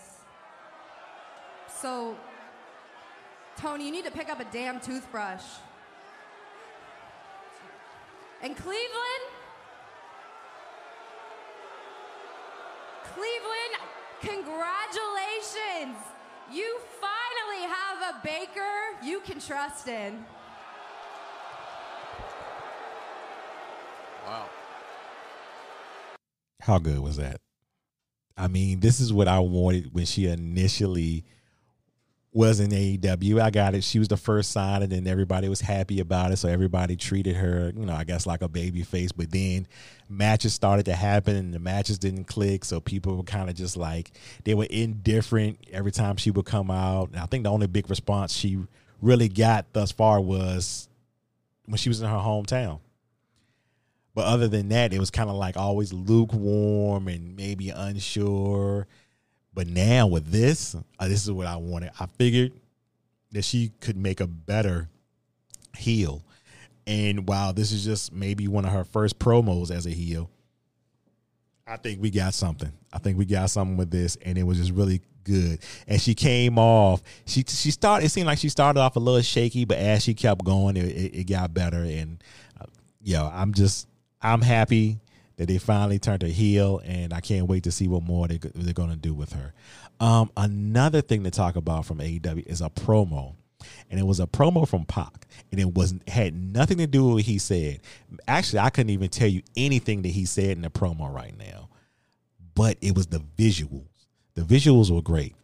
So, 1.68 2.16
Tony, 3.58 3.86
you 3.86 3.92
need 3.92 4.06
to 4.06 4.12
pick 4.12 4.30
up 4.30 4.40
a 4.40 4.46
damn 4.46 4.80
toothbrush. 4.80 5.44
And 8.42 8.56
Cleveland, 8.56 9.26
Cleveland, 13.04 13.74
congratulations! 14.22 15.98
You 16.52 16.80
finally 17.02 17.68
have 17.68 18.16
a 18.16 18.20
baker 18.24 19.04
you 19.04 19.20
can 19.22 19.40
trust 19.40 19.88
in. 19.88 20.24
How 26.68 26.80
good 26.80 27.00
was 27.00 27.16
that? 27.16 27.40
I 28.36 28.50
mean, 28.50 28.82
this 28.82 29.00
is 29.00 29.14
what 29.14 29.30
I 29.30 29.40
wanted 29.40 29.94
when 29.94 30.06
she 30.06 30.26
initially 30.28 31.24
was 32.34 32.60
in 32.60 32.72
AEW. 32.72 33.42
I 33.42 33.52
got 33.52 33.74
it. 33.74 33.86
She 33.86 34.00
was 34.00 34.10
the 34.10 34.18
first 34.18 34.52
sign, 34.52 34.84
and 34.84 34.92
then 34.92 35.08
everybody 35.08 35.48
was 35.48 35.62
happy 35.62 36.02
about 36.02 36.34
it. 36.34 36.38
So 36.38 36.50
everybody 36.50 36.98
treated 36.98 37.38
her, 37.38 37.72
you 37.74 37.86
know, 37.86 37.96
I 37.96 38.04
guess 38.04 38.28
like 38.28 38.42
a 38.42 38.50
baby 38.50 38.84
face. 38.84 39.14
But 39.14 39.32
then 39.32 39.66
matches 40.10 40.54
started 40.54 40.84
to 40.88 40.94
happen, 40.94 41.38
and 41.38 41.54
the 41.54 41.60
matches 41.60 41.98
didn't 42.00 42.26
click. 42.26 42.66
So 42.66 42.82
people 42.82 43.16
were 43.16 43.24
kind 43.24 43.50
of 43.50 43.56
just 43.56 43.78
like 43.78 44.12
they 44.44 44.54
were 44.54 44.68
indifferent 44.70 45.66
every 45.72 45.94
time 45.94 46.18
she 46.18 46.32
would 46.32 46.46
come 46.46 46.70
out. 46.70 47.12
And 47.12 47.20
I 47.22 47.28
think 47.28 47.46
the 47.46 47.50
only 47.50 47.68
big 47.68 47.90
response 47.90 48.34
she 48.34 48.60
really 49.02 49.30
got 49.30 49.72
thus 49.72 49.94
far 49.94 50.20
was 50.20 50.90
when 51.66 51.78
she 51.78 51.88
was 51.88 52.02
in 52.02 52.10
her 52.10 52.18
hometown. 52.18 52.82
But 54.18 54.26
other 54.26 54.48
than 54.48 54.70
that, 54.70 54.94
it 54.94 55.00
was 55.00 55.12
kind 55.12 55.30
of 55.30 55.36
like 55.36 55.58
always 55.58 55.94
lukewarm 55.94 57.08
and 57.08 57.36
maybe 57.36 57.70
unsure. 57.70 58.88
But 59.54 59.68
now 59.68 60.08
with 60.08 60.32
this, 60.32 60.76
uh, 60.98 61.08
this 61.08 61.24
is 61.24 61.30
what 61.30 61.46
I 61.46 61.58
wanted. 61.58 61.92
I 62.00 62.08
figured 62.08 62.54
that 63.34 63.44
she 63.44 63.74
could 63.80 63.96
make 63.96 64.20
a 64.20 64.26
better 64.26 64.90
heel. 65.78 66.24
And 66.88 67.30
while 67.30 67.54
this 67.54 67.72
is 67.72 67.86
just 67.86 68.12
maybe 68.12 68.48
one 68.48 68.66
of 68.66 68.72
her 68.72 68.84
first 68.84 69.20
promos 69.20 69.70
as 69.70 69.86
a 69.86 69.92
heel, 69.92 70.32
I 71.68 71.78
think 71.78 72.02
we 72.02 72.10
got 72.10 72.34
something. 72.34 72.72
I 72.92 72.98
think 72.98 73.20
we 73.20 73.26
got 73.26 73.52
something 73.52 73.78
with 73.78 73.92
this, 73.92 74.18
and 74.24 74.36
it 74.36 74.44
was 74.44 74.58
just 74.58 74.72
really 74.72 75.02
good. 75.26 75.60
And 75.88 76.02
she 76.02 76.16
came 76.16 76.58
off. 76.58 77.04
She 77.28 77.44
she 77.48 77.70
started. 77.70 78.08
It 78.08 78.10
seemed 78.10 78.26
like 78.26 78.40
she 78.40 78.50
started 78.50 78.80
off 78.80 78.96
a 78.96 79.00
little 79.00 79.22
shaky, 79.22 79.66
but 79.66 79.78
as 79.78 80.04
she 80.04 80.16
kept 80.16 80.44
going, 80.44 80.76
it, 80.76 80.86
it, 80.86 81.16
it 81.20 81.24
got 81.26 81.54
better. 81.54 81.84
And 81.84 82.24
uh, 82.60 82.66
yo, 83.04 83.30
I'm 83.32 83.54
just 83.54 83.88
I'm 84.22 84.42
happy 84.42 85.00
that 85.38 85.48
they 85.48 85.58
finally 85.60 86.00
turned 86.00 86.24
her 86.24 86.28
heel, 86.28 86.82
and 86.84 87.14
I 87.14 87.22
can't 87.22 87.48
wait 87.48 87.64
to 87.64 87.72
see 87.72 87.88
what 87.88 88.04
more 88.04 88.28
they, 88.28 88.40
they're 88.56 88.74
going 88.74 88.90
to 88.90 88.96
do 88.96 89.14
with 89.14 89.34
her. 89.34 89.54
Um, 90.00 90.32
another 90.36 91.02
thing 91.02 91.24
to 91.24 91.32
talk 91.32 91.56
about 91.56 91.86
from 91.86 92.00
AEW 92.00 92.46
is 92.48 92.62
a 92.62 92.70
promo, 92.70 93.36
and 93.90 94.00
it 94.00 94.04
was 94.04 94.20
a 94.20 94.28
promo 94.28 94.68
from 94.68 94.86
Pac, 94.86 95.28
and 95.52 95.62
it 95.62 95.74
was 95.74 95.94
had 96.08 96.36
nothing 96.36 96.80
to 96.80 96.88
do 96.88 97.06
with 97.06 97.14
what 97.14 97.24
he 97.24 97.38
said. 97.38 97.82
Actually, 98.28 98.60
I 98.60 98.70
couldn't 98.72 98.90
even 98.90 99.10
tell 99.10 99.28
you 99.28 99.44
anything 99.56 100.02
that 100.02 100.10
he 100.10 100.26
said 100.26 100.58
in 100.58 100.62
the 100.62 100.70
promo 100.70 101.12
right 101.14 101.38
now, 101.38 101.70
but 102.56 102.78
it 102.82 102.96
was 102.96 103.08
the 103.08 103.22
visuals. 103.38 103.86
The 104.34 104.42
visuals 104.42 104.94
were 104.94 105.02
great. 105.02 105.36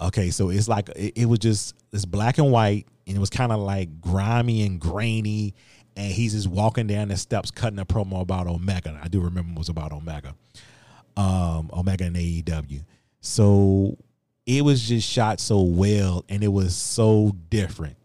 Okay, 0.00 0.30
so 0.30 0.50
it's 0.50 0.68
like 0.68 0.88
it, 0.90 1.12
it 1.16 1.26
was 1.26 1.38
just 1.38 1.74
it's 1.92 2.04
black 2.04 2.38
and 2.38 2.50
white, 2.50 2.86
and 3.06 3.16
it 3.16 3.20
was 3.20 3.30
kind 3.30 3.52
of 3.52 3.60
like 3.60 4.00
grimy 4.00 4.62
and 4.62 4.80
grainy 4.80 5.54
and 5.98 6.12
he's 6.12 6.32
just 6.32 6.46
walking 6.46 6.86
down 6.86 7.08
the 7.08 7.16
steps 7.16 7.50
cutting 7.50 7.80
a 7.80 7.84
promo 7.84 8.20
about 8.20 8.46
Omega. 8.46 8.98
I 9.02 9.08
do 9.08 9.20
remember 9.20 9.50
it 9.50 9.58
was 9.58 9.68
about 9.68 9.92
Omega, 9.92 10.34
um, 11.16 11.70
Omega 11.76 12.04
and 12.04 12.16
AEW. 12.16 12.84
So 13.20 13.98
it 14.46 14.64
was 14.64 14.88
just 14.88 15.08
shot 15.10 15.40
so 15.40 15.60
well, 15.60 16.24
and 16.28 16.44
it 16.44 16.48
was 16.48 16.76
so 16.76 17.34
different, 17.50 17.96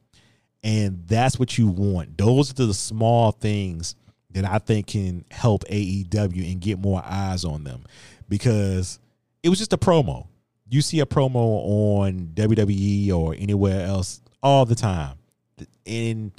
and 0.63 1.03
that's 1.07 1.37
what 1.37 1.55
you 1.57 1.67
want. 1.67 2.17
Those 2.17 2.49
are 2.49 2.65
the 2.65 2.73
small 2.73 3.31
things 3.31 3.95
that 4.31 4.43
I 4.43 4.57
think 4.57 4.87
can 4.87 5.23
help 5.29 5.63
AEW 5.65 6.51
and 6.51 6.59
get 6.59 6.79
more 6.79 7.01
eyes 7.05 7.45
on 7.45 7.63
them, 7.63 7.83
because 8.27 8.99
it 9.43 9.49
was 9.49 9.59
just 9.59 9.71
a 9.71 9.77
promo. 9.77 10.25
You 10.67 10.81
see 10.81 10.99
a 10.99 11.05
promo 11.05 11.35
on 11.35 12.31
WWE 12.33 13.13
or 13.13 13.35
anywhere 13.37 13.85
else 13.85 14.19
all 14.41 14.65
the 14.65 14.75
time, 14.75 15.15
and 15.85 16.31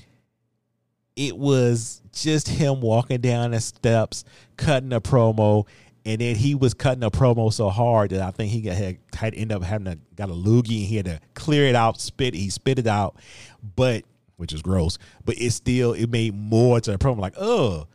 it 1.17 1.37
was 1.37 2.03
just 2.13 2.49
him 2.49 2.81
walking 2.81 3.21
down 3.21 3.53
the 3.53 3.61
steps, 3.61 4.25
cutting 4.57 4.93
a 4.93 5.01
promo, 5.01 5.67
and 6.05 6.21
then 6.21 6.37
he 6.37 6.55
was 6.55 6.75
cutting 6.75 7.03
a 7.03 7.11
promo 7.11 7.53
so 7.53 7.71
hard 7.71 8.11
that 8.11 8.21
I 8.21 8.31
think 8.31 8.51
he 8.51 8.63
had 8.63 8.99
had 9.15 9.35
ended 9.35 9.53
up 9.53 9.63
having 9.63 9.87
to 9.87 9.99
got 10.17 10.31
a 10.31 10.35
loogie 10.35 10.81
and 10.81 10.89
he 10.89 10.97
had 10.97 11.07
to 11.07 11.21
clear 11.35 11.67
it 11.67 11.75
out, 11.75 12.01
spit 12.01 12.35
he 12.35 12.51
spit 12.51 12.79
it 12.79 12.87
out, 12.87 13.17
but 13.77 14.05
which 14.37 14.53
is 14.53 14.63
gross, 14.63 14.99
but 15.25 15.37
it 15.39 15.53
still 15.53 15.93
it 15.93 16.11
made 16.11 16.35
more 16.35 16.81
to 16.81 16.91
the 16.91 16.99
promo 16.99 17.19
like 17.19 17.35
oh, 17.39 17.87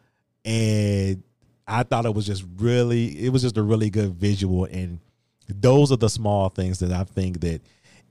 and 0.45 1.21
I 1.67 1.83
thought 1.83 2.05
it 2.05 2.15
was 2.15 2.25
just 2.25 2.45
really 2.57 3.25
it 3.25 3.31
was 3.31 3.41
just 3.41 3.57
a 3.57 3.63
really 3.63 3.89
good 3.89 4.13
visual 4.13 4.65
and 4.65 4.99
those 5.47 5.91
are 5.91 5.97
the 5.97 6.09
small 6.09 6.49
things 6.49 6.79
that 6.79 6.91
I 6.91 7.03
think 7.03 7.41
that 7.41 7.61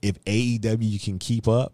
if 0.03 0.23
AEW 0.25 1.03
can 1.03 1.19
keep 1.19 1.49
up 1.49 1.73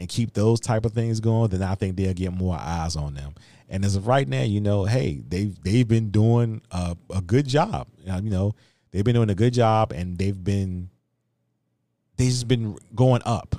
and 0.00 0.08
keep 0.08 0.32
those 0.32 0.58
type 0.58 0.86
of 0.86 0.92
things 0.92 1.20
going, 1.20 1.50
then 1.50 1.62
I 1.62 1.74
think 1.74 1.94
they'll 1.94 2.14
get 2.14 2.32
more 2.32 2.56
eyes 2.58 2.96
on 2.96 3.14
them. 3.14 3.34
And 3.68 3.84
as 3.84 3.94
of 3.94 4.06
right 4.06 4.26
now, 4.26 4.42
you 4.42 4.60
know, 4.60 4.84
hey, 4.84 5.22
they've 5.28 5.54
they've 5.62 5.86
been 5.86 6.10
doing 6.10 6.62
a, 6.72 6.96
a 7.14 7.20
good 7.20 7.46
job. 7.46 7.86
Uh, 8.10 8.20
you 8.20 8.30
know, 8.30 8.54
they've 8.90 9.04
been 9.04 9.14
doing 9.14 9.30
a 9.30 9.34
good 9.34 9.52
job, 9.52 9.92
and 9.92 10.18
they've 10.18 10.42
been 10.42 10.88
they've 12.16 12.30
just 12.30 12.48
been 12.48 12.76
going 12.94 13.22
up, 13.26 13.54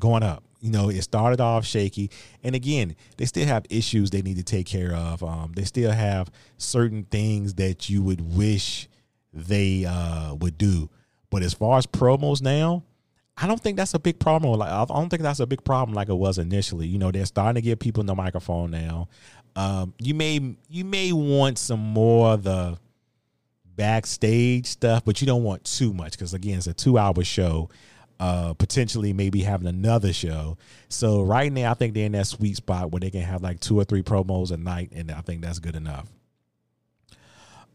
going 0.00 0.24
up. 0.24 0.42
You 0.60 0.72
know, 0.72 0.90
it 0.90 1.00
started 1.02 1.40
off 1.40 1.64
shaky, 1.64 2.10
and 2.42 2.56
again, 2.56 2.96
they 3.16 3.24
still 3.24 3.46
have 3.46 3.64
issues 3.70 4.10
they 4.10 4.22
need 4.22 4.36
to 4.36 4.42
take 4.42 4.66
care 4.66 4.92
of. 4.92 5.22
Um, 5.22 5.52
they 5.54 5.64
still 5.64 5.92
have 5.92 6.28
certain 6.58 7.04
things 7.04 7.54
that 7.54 7.88
you 7.88 8.02
would 8.02 8.36
wish 8.36 8.88
they 9.32 9.84
uh, 9.84 10.34
would 10.34 10.58
do. 10.58 10.90
But 11.30 11.42
as 11.44 11.54
far 11.54 11.78
as 11.78 11.86
promos 11.86 12.42
now, 12.42 12.82
I 13.40 13.46
don't 13.46 13.60
think 13.60 13.76
that's 13.76 13.94
a 13.94 13.98
big 13.98 14.18
problem. 14.18 14.58
Like 14.58 14.70
I 14.70 14.84
don't 14.84 15.08
think 15.08 15.22
that's 15.22 15.40
a 15.40 15.46
big 15.46 15.62
problem 15.62 15.94
like 15.94 16.08
it 16.08 16.14
was 16.14 16.38
initially. 16.38 16.88
You 16.88 16.98
know, 16.98 17.12
they're 17.12 17.26
starting 17.26 17.54
to 17.54 17.60
get 17.60 17.78
people 17.78 18.02
the 18.02 18.14
microphone 18.14 18.70
now. 18.70 19.08
Um, 19.54 19.94
you 19.98 20.14
may 20.14 20.56
you 20.68 20.84
may 20.84 21.12
want 21.12 21.58
some 21.58 21.80
more 21.80 22.32
of 22.32 22.42
the 22.42 22.78
backstage 23.76 24.66
stuff, 24.66 25.04
but 25.04 25.20
you 25.20 25.26
don't 25.26 25.44
want 25.44 25.64
too 25.64 25.94
much 25.94 26.12
because 26.12 26.34
again, 26.34 26.58
it's 26.58 26.66
a 26.66 26.74
two 26.74 26.98
hour 26.98 27.22
show. 27.22 27.68
Uh, 28.20 28.52
potentially 28.54 29.12
maybe 29.12 29.42
having 29.42 29.68
another 29.68 30.12
show. 30.12 30.56
So 30.88 31.22
right 31.22 31.52
now, 31.52 31.70
I 31.70 31.74
think 31.74 31.94
they're 31.94 32.06
in 32.06 32.12
that 32.12 32.26
sweet 32.26 32.56
spot 32.56 32.90
where 32.90 32.98
they 32.98 33.10
can 33.10 33.20
have 33.20 33.44
like 33.44 33.60
two 33.60 33.78
or 33.78 33.84
three 33.84 34.02
promos 34.02 34.50
a 34.50 34.56
night, 34.56 34.90
and 34.92 35.12
I 35.12 35.20
think 35.20 35.40
that's 35.40 35.60
good 35.60 35.76
enough. 35.76 36.08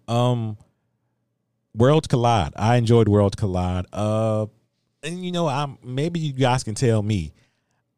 Um, 0.05 0.58
Worlds 1.74 2.08
Collide. 2.08 2.51
I 2.58 2.75
enjoyed 2.75 3.08
Worlds 3.08 3.38
Collide. 3.38 3.86
Uh, 3.93 4.48
and 5.03 5.24
you 5.24 5.31
know, 5.31 5.48
I'm 5.48 5.77
maybe 5.83 6.19
you 6.19 6.33
guys 6.33 6.63
can 6.63 6.75
tell 6.75 7.01
me. 7.01 7.33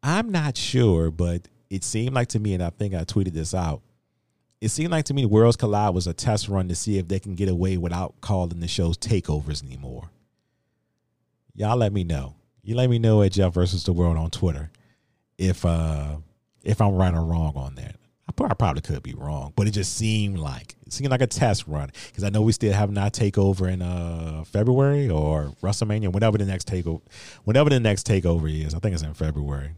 I'm 0.02 0.30
not 0.30 0.56
sure, 0.56 1.10
but 1.10 1.48
it 1.70 1.82
seemed 1.82 2.14
like 2.14 2.28
to 2.28 2.38
me, 2.38 2.54
and 2.54 2.62
I 2.62 2.70
think 2.70 2.94
I 2.94 3.04
tweeted 3.04 3.32
this 3.32 3.54
out. 3.54 3.82
It 4.60 4.68
seemed 4.68 4.90
like 4.90 5.04
to 5.06 5.14
me, 5.14 5.24
Worlds 5.24 5.56
Collide 5.56 5.94
was 5.94 6.06
a 6.06 6.14
test 6.14 6.48
run 6.48 6.68
to 6.68 6.74
see 6.74 6.98
if 6.98 7.08
they 7.08 7.18
can 7.18 7.34
get 7.34 7.48
away 7.48 7.76
without 7.76 8.20
calling 8.20 8.60
the 8.60 8.68
shows 8.68 8.96
takeovers 8.96 9.64
anymore 9.64 10.10
y'all 11.56 11.76
let 11.76 11.92
me 11.92 12.04
know. 12.04 12.34
You 12.62 12.76
let 12.76 12.90
me 12.90 12.98
know 12.98 13.22
at 13.22 13.32
Jeff 13.32 13.54
versus 13.54 13.84
the 13.84 13.92
World 13.92 14.16
on 14.16 14.30
Twitter 14.30 14.70
if 15.38 15.64
uh 15.64 16.16
if 16.62 16.80
I'm 16.80 16.94
right 16.94 17.14
or 17.14 17.24
wrong 17.24 17.54
on 17.56 17.74
that. 17.76 17.96
I 18.28 18.32
probably 18.32 18.82
could 18.82 19.02
be 19.02 19.14
wrong, 19.14 19.52
but 19.54 19.68
it 19.68 19.70
just 19.70 19.96
seemed 19.96 20.38
like 20.38 20.74
it 20.84 20.92
seemed 20.92 21.10
like 21.10 21.22
a 21.22 21.28
test 21.28 21.66
run 21.68 21.90
because 22.08 22.24
I 22.24 22.28
know 22.30 22.42
we 22.42 22.52
still 22.52 22.72
have 22.72 22.90
not 22.90 23.12
takeover 23.12 23.70
in 23.72 23.82
uh 23.82 24.44
February 24.44 25.08
or 25.08 25.54
WrestleMania, 25.62 26.12
whenever 26.12 26.36
the 26.36 26.44
next 26.44 26.68
takeover, 26.68 27.02
whenever 27.44 27.70
the 27.70 27.80
next 27.80 28.06
takeover 28.06 28.52
is. 28.52 28.74
I 28.74 28.80
think 28.80 28.94
it's 28.94 29.02
in 29.02 29.14
February. 29.14 29.74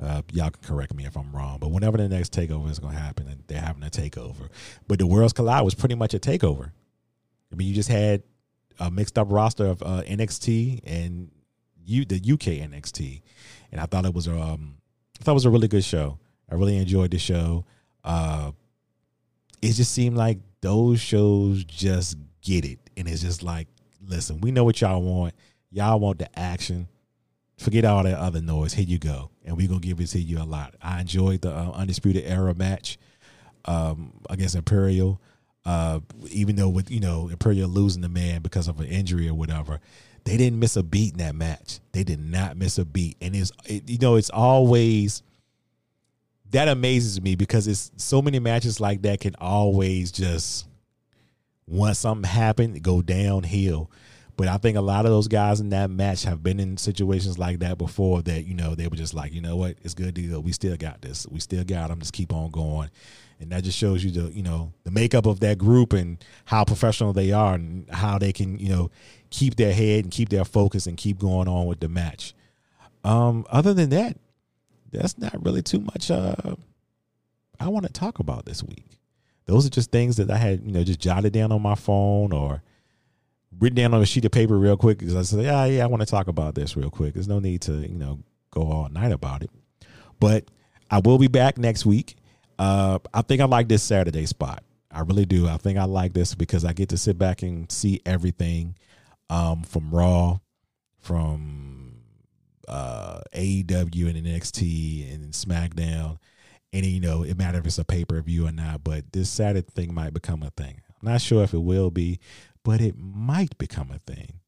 Uh, 0.00 0.22
y'all 0.32 0.50
can 0.50 0.62
correct 0.62 0.92
me 0.92 1.06
if 1.06 1.16
I'm 1.16 1.34
wrong, 1.34 1.58
but 1.60 1.70
whenever 1.70 1.96
the 1.96 2.08
next 2.08 2.32
takeover 2.32 2.68
is 2.68 2.78
going 2.78 2.94
to 2.94 3.00
happen, 3.00 3.28
and 3.28 3.44
they're 3.46 3.60
having 3.60 3.84
a 3.84 3.90
takeover. 3.90 4.48
But 4.86 4.98
the 4.98 5.06
Worlds 5.06 5.32
Collide 5.32 5.64
was 5.64 5.74
pretty 5.74 5.94
much 5.94 6.14
a 6.14 6.18
takeover. 6.18 6.72
I 7.52 7.56
mean, 7.56 7.68
you 7.68 7.74
just 7.74 7.88
had 7.88 8.22
a 8.78 8.90
mixed 8.90 9.16
up 9.18 9.28
roster 9.30 9.66
of 9.66 9.82
uh, 9.82 10.02
NXT 10.02 10.80
and 10.84 11.30
you 11.86 12.04
the 12.04 12.16
UK 12.16 12.68
NXT, 12.68 13.22
and 13.72 13.80
I 13.80 13.86
thought 13.86 14.04
it 14.04 14.14
was 14.14 14.28
um 14.28 14.76
I 15.20 15.24
thought 15.24 15.32
it 15.32 15.34
was 15.34 15.44
a 15.44 15.50
really 15.50 15.68
good 15.68 15.84
show. 15.84 16.18
I 16.54 16.56
really 16.56 16.76
enjoyed 16.76 17.10
the 17.10 17.18
show. 17.18 17.64
Uh, 18.04 18.52
it 19.60 19.72
just 19.72 19.90
seemed 19.90 20.16
like 20.16 20.38
those 20.60 21.00
shows 21.00 21.64
just 21.64 22.16
get 22.42 22.64
it, 22.64 22.78
and 22.96 23.08
it's 23.08 23.22
just 23.22 23.42
like, 23.42 23.66
listen, 24.06 24.40
we 24.40 24.52
know 24.52 24.62
what 24.62 24.80
y'all 24.80 25.02
want. 25.02 25.34
Y'all 25.72 25.98
want 25.98 26.20
the 26.20 26.38
action. 26.38 26.86
Forget 27.58 27.84
all 27.84 28.04
that 28.04 28.16
other 28.16 28.40
noise. 28.40 28.72
Here 28.72 28.84
you 28.84 28.98
go, 28.98 29.30
and 29.44 29.56
we're 29.56 29.66
gonna 29.66 29.80
give 29.80 29.98
it 29.98 30.06
to 30.08 30.20
you 30.20 30.40
a 30.40 30.44
lot. 30.44 30.76
I 30.80 31.00
enjoyed 31.00 31.40
the 31.40 31.50
uh, 31.50 31.72
undisputed 31.72 32.24
era 32.24 32.54
match 32.54 32.98
um, 33.64 34.12
against 34.30 34.54
Imperium. 34.54 35.18
Uh, 35.64 36.00
even 36.30 36.54
though 36.54 36.68
with 36.68 36.88
you 36.88 37.00
know 37.00 37.28
Imperium 37.30 37.72
losing 37.72 38.02
the 38.02 38.08
man 38.08 38.42
because 38.42 38.68
of 38.68 38.78
an 38.78 38.86
injury 38.86 39.28
or 39.28 39.34
whatever, 39.34 39.80
they 40.22 40.36
didn't 40.36 40.60
miss 40.60 40.76
a 40.76 40.84
beat 40.84 41.14
in 41.14 41.18
that 41.18 41.34
match. 41.34 41.80
They 41.90 42.04
did 42.04 42.20
not 42.20 42.56
miss 42.56 42.78
a 42.78 42.84
beat, 42.84 43.16
and 43.20 43.34
it's 43.34 43.50
it, 43.64 43.90
you 43.90 43.98
know 43.98 44.14
it's 44.14 44.30
always 44.30 45.24
that 46.54 46.68
amazes 46.68 47.20
me 47.20 47.36
because 47.36 47.68
it's 47.68 47.90
so 47.96 48.22
many 48.22 48.38
matches 48.38 48.80
like 48.80 49.02
that 49.02 49.20
can 49.20 49.34
always 49.40 50.10
just 50.10 50.66
once 51.66 51.98
something 51.98 52.28
happened 52.28 52.82
go 52.82 53.02
downhill. 53.02 53.90
But 54.36 54.48
I 54.48 54.56
think 54.56 54.76
a 54.76 54.80
lot 54.80 55.04
of 55.04 55.12
those 55.12 55.28
guys 55.28 55.60
in 55.60 55.68
that 55.70 55.90
match 55.90 56.24
have 56.24 56.42
been 56.42 56.58
in 56.58 56.76
situations 56.76 57.38
like 57.38 57.60
that 57.60 57.78
before 57.78 58.20
that, 58.22 58.44
you 58.44 58.54
know, 58.54 58.74
they 58.74 58.88
were 58.88 58.96
just 58.96 59.14
like, 59.14 59.32
you 59.32 59.40
know 59.40 59.56
what, 59.56 59.76
it's 59.82 59.94
good 59.94 60.14
go. 60.28 60.40
We 60.40 60.50
still 60.50 60.76
got 60.76 61.02
this. 61.02 61.24
We 61.30 61.38
still 61.38 61.62
got 61.62 61.88
them. 61.88 62.00
Just 62.00 62.12
keep 62.12 62.32
on 62.32 62.50
going 62.50 62.90
and 63.40 63.50
that 63.52 63.64
just 63.64 63.78
shows 63.78 64.04
you 64.04 64.10
the 64.10 64.32
you 64.32 64.42
know 64.42 64.72
the 64.84 64.90
makeup 64.90 65.26
of 65.26 65.40
that 65.40 65.58
group 65.58 65.92
and 65.92 66.24
how 66.46 66.64
professional 66.64 67.12
they 67.12 67.32
are 67.32 67.54
and 67.54 67.88
how 67.90 68.18
they 68.18 68.32
can 68.32 68.58
you 68.58 68.68
know 68.68 68.90
keep 69.30 69.56
their 69.56 69.72
head 69.72 70.04
and 70.04 70.12
keep 70.12 70.28
their 70.28 70.44
focus 70.44 70.86
and 70.86 70.96
keep 70.96 71.18
going 71.18 71.48
on 71.48 71.66
with 71.66 71.80
the 71.80 71.88
match. 71.88 72.34
Um, 73.04 73.44
other 73.50 73.74
than 73.74 73.90
that, 73.90 74.16
that's 74.94 75.18
not 75.18 75.44
really 75.44 75.62
too 75.62 75.80
much. 75.80 76.10
Uh, 76.10 76.56
I 77.60 77.68
want 77.68 77.86
to 77.86 77.92
talk 77.92 78.18
about 78.18 78.44
this 78.44 78.62
week. 78.62 78.84
Those 79.46 79.66
are 79.66 79.70
just 79.70 79.90
things 79.90 80.16
that 80.16 80.30
I 80.30 80.36
had 80.36 80.64
you 80.64 80.72
know 80.72 80.84
just 80.84 81.00
jotted 81.00 81.32
down 81.32 81.52
on 81.52 81.62
my 81.62 81.74
phone 81.74 82.32
or 82.32 82.62
written 83.58 83.76
down 83.76 83.94
on 83.94 84.02
a 84.02 84.06
sheet 84.06 84.24
of 84.24 84.32
paper 84.32 84.58
real 84.58 84.76
quick 84.76 84.98
because 84.98 85.14
I 85.14 85.22
said, 85.22 85.44
yeah, 85.44 85.64
yeah, 85.66 85.84
I 85.84 85.86
want 85.86 86.00
to 86.00 86.06
talk 86.06 86.28
about 86.28 86.54
this 86.54 86.76
real 86.76 86.90
quick. 86.90 87.14
There's 87.14 87.28
no 87.28 87.38
need 87.38 87.62
to 87.62 87.72
you 87.72 87.98
know 87.98 88.20
go 88.50 88.62
all 88.62 88.88
night 88.88 89.12
about 89.12 89.42
it, 89.42 89.50
but 90.20 90.44
I 90.90 90.98
will 90.98 91.18
be 91.18 91.28
back 91.28 91.58
next 91.58 91.84
week. 91.84 92.16
Uh, 92.58 92.98
I 93.12 93.22
think 93.22 93.40
I 93.40 93.46
like 93.46 93.68
this 93.68 93.82
Saturday 93.82 94.26
spot. 94.26 94.62
I 94.90 95.00
really 95.00 95.24
do. 95.24 95.48
I 95.48 95.56
think 95.56 95.76
I 95.76 95.84
like 95.84 96.12
this 96.12 96.34
because 96.34 96.64
I 96.64 96.72
get 96.72 96.90
to 96.90 96.96
sit 96.96 97.18
back 97.18 97.42
and 97.42 97.70
see 97.70 98.00
everything 98.06 98.76
um, 99.28 99.64
from 99.64 99.90
Raw, 99.90 100.38
from 101.00 101.83
uh, 102.68 103.20
AEW 103.34 104.08
and 104.08 104.26
NXT 104.26 105.14
and 105.14 105.32
SmackDown. 105.32 106.18
And 106.72 106.84
you 106.84 107.00
know, 107.00 107.22
it 107.22 107.38
matters 107.38 107.60
if 107.60 107.66
it's 107.66 107.78
a 107.78 107.84
pay 107.84 108.04
per 108.04 108.20
view 108.20 108.46
or 108.46 108.52
not. 108.52 108.82
But 108.82 109.12
this 109.12 109.30
Saturday 109.30 109.66
thing 109.74 109.94
might 109.94 110.12
become 110.12 110.42
a 110.42 110.50
thing. 110.50 110.80
I'm 110.88 111.12
not 111.12 111.20
sure 111.20 111.44
if 111.44 111.54
it 111.54 111.58
will 111.62 111.90
be, 111.90 112.18
but 112.64 112.80
it 112.80 112.96
might 112.98 113.56
become 113.58 113.90
a 113.90 113.98
thing. 114.12 114.40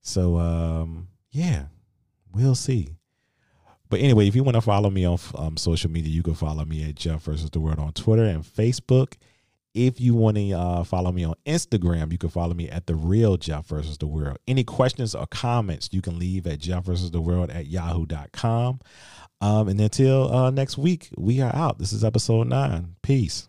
So 0.00 0.38
um, 0.38 1.08
yeah, 1.30 1.66
we'll 2.32 2.54
see. 2.54 2.96
But 3.88 4.00
anyway, 4.00 4.26
if 4.26 4.34
you 4.34 4.42
want 4.42 4.56
to 4.56 4.60
follow 4.60 4.90
me 4.90 5.04
on 5.04 5.18
um, 5.36 5.56
social 5.56 5.90
media, 5.90 6.10
you 6.10 6.22
can 6.22 6.34
follow 6.34 6.64
me 6.64 6.88
at 6.88 6.96
Jeff 6.96 7.22
versus 7.22 7.50
the 7.50 7.60
World 7.60 7.78
on 7.78 7.92
Twitter 7.92 8.24
and 8.24 8.42
Facebook. 8.42 9.14
If 9.74 10.00
you 10.00 10.14
want 10.14 10.36
to 10.36 10.52
uh, 10.52 10.84
follow 10.84 11.10
me 11.10 11.24
on 11.24 11.34
Instagram, 11.46 12.12
you 12.12 12.18
can 12.18 12.30
follow 12.30 12.54
me 12.54 12.70
at 12.70 12.86
the 12.86 12.94
real 12.94 13.36
Jeff 13.36 13.66
versus 13.66 13.98
the 13.98 14.06
World. 14.06 14.38
Any 14.46 14.62
questions 14.62 15.14
or 15.14 15.26
comments 15.26 15.88
you 15.92 16.00
can 16.00 16.18
leave 16.18 16.46
at 16.46 16.60
Jeff 16.60 16.84
versus 16.84 17.10
the 17.10 17.20
World 17.20 17.50
at 17.50 17.66
yahoo.com. 17.66 18.80
Um, 19.40 19.68
and 19.68 19.80
until 19.80 20.32
uh, 20.32 20.50
next 20.50 20.78
week, 20.78 21.08
we 21.18 21.40
are 21.40 21.54
out. 21.54 21.78
This 21.78 21.92
is 21.92 22.04
episode 22.04 22.46
nine. 22.46 22.94
Peace. 23.02 23.48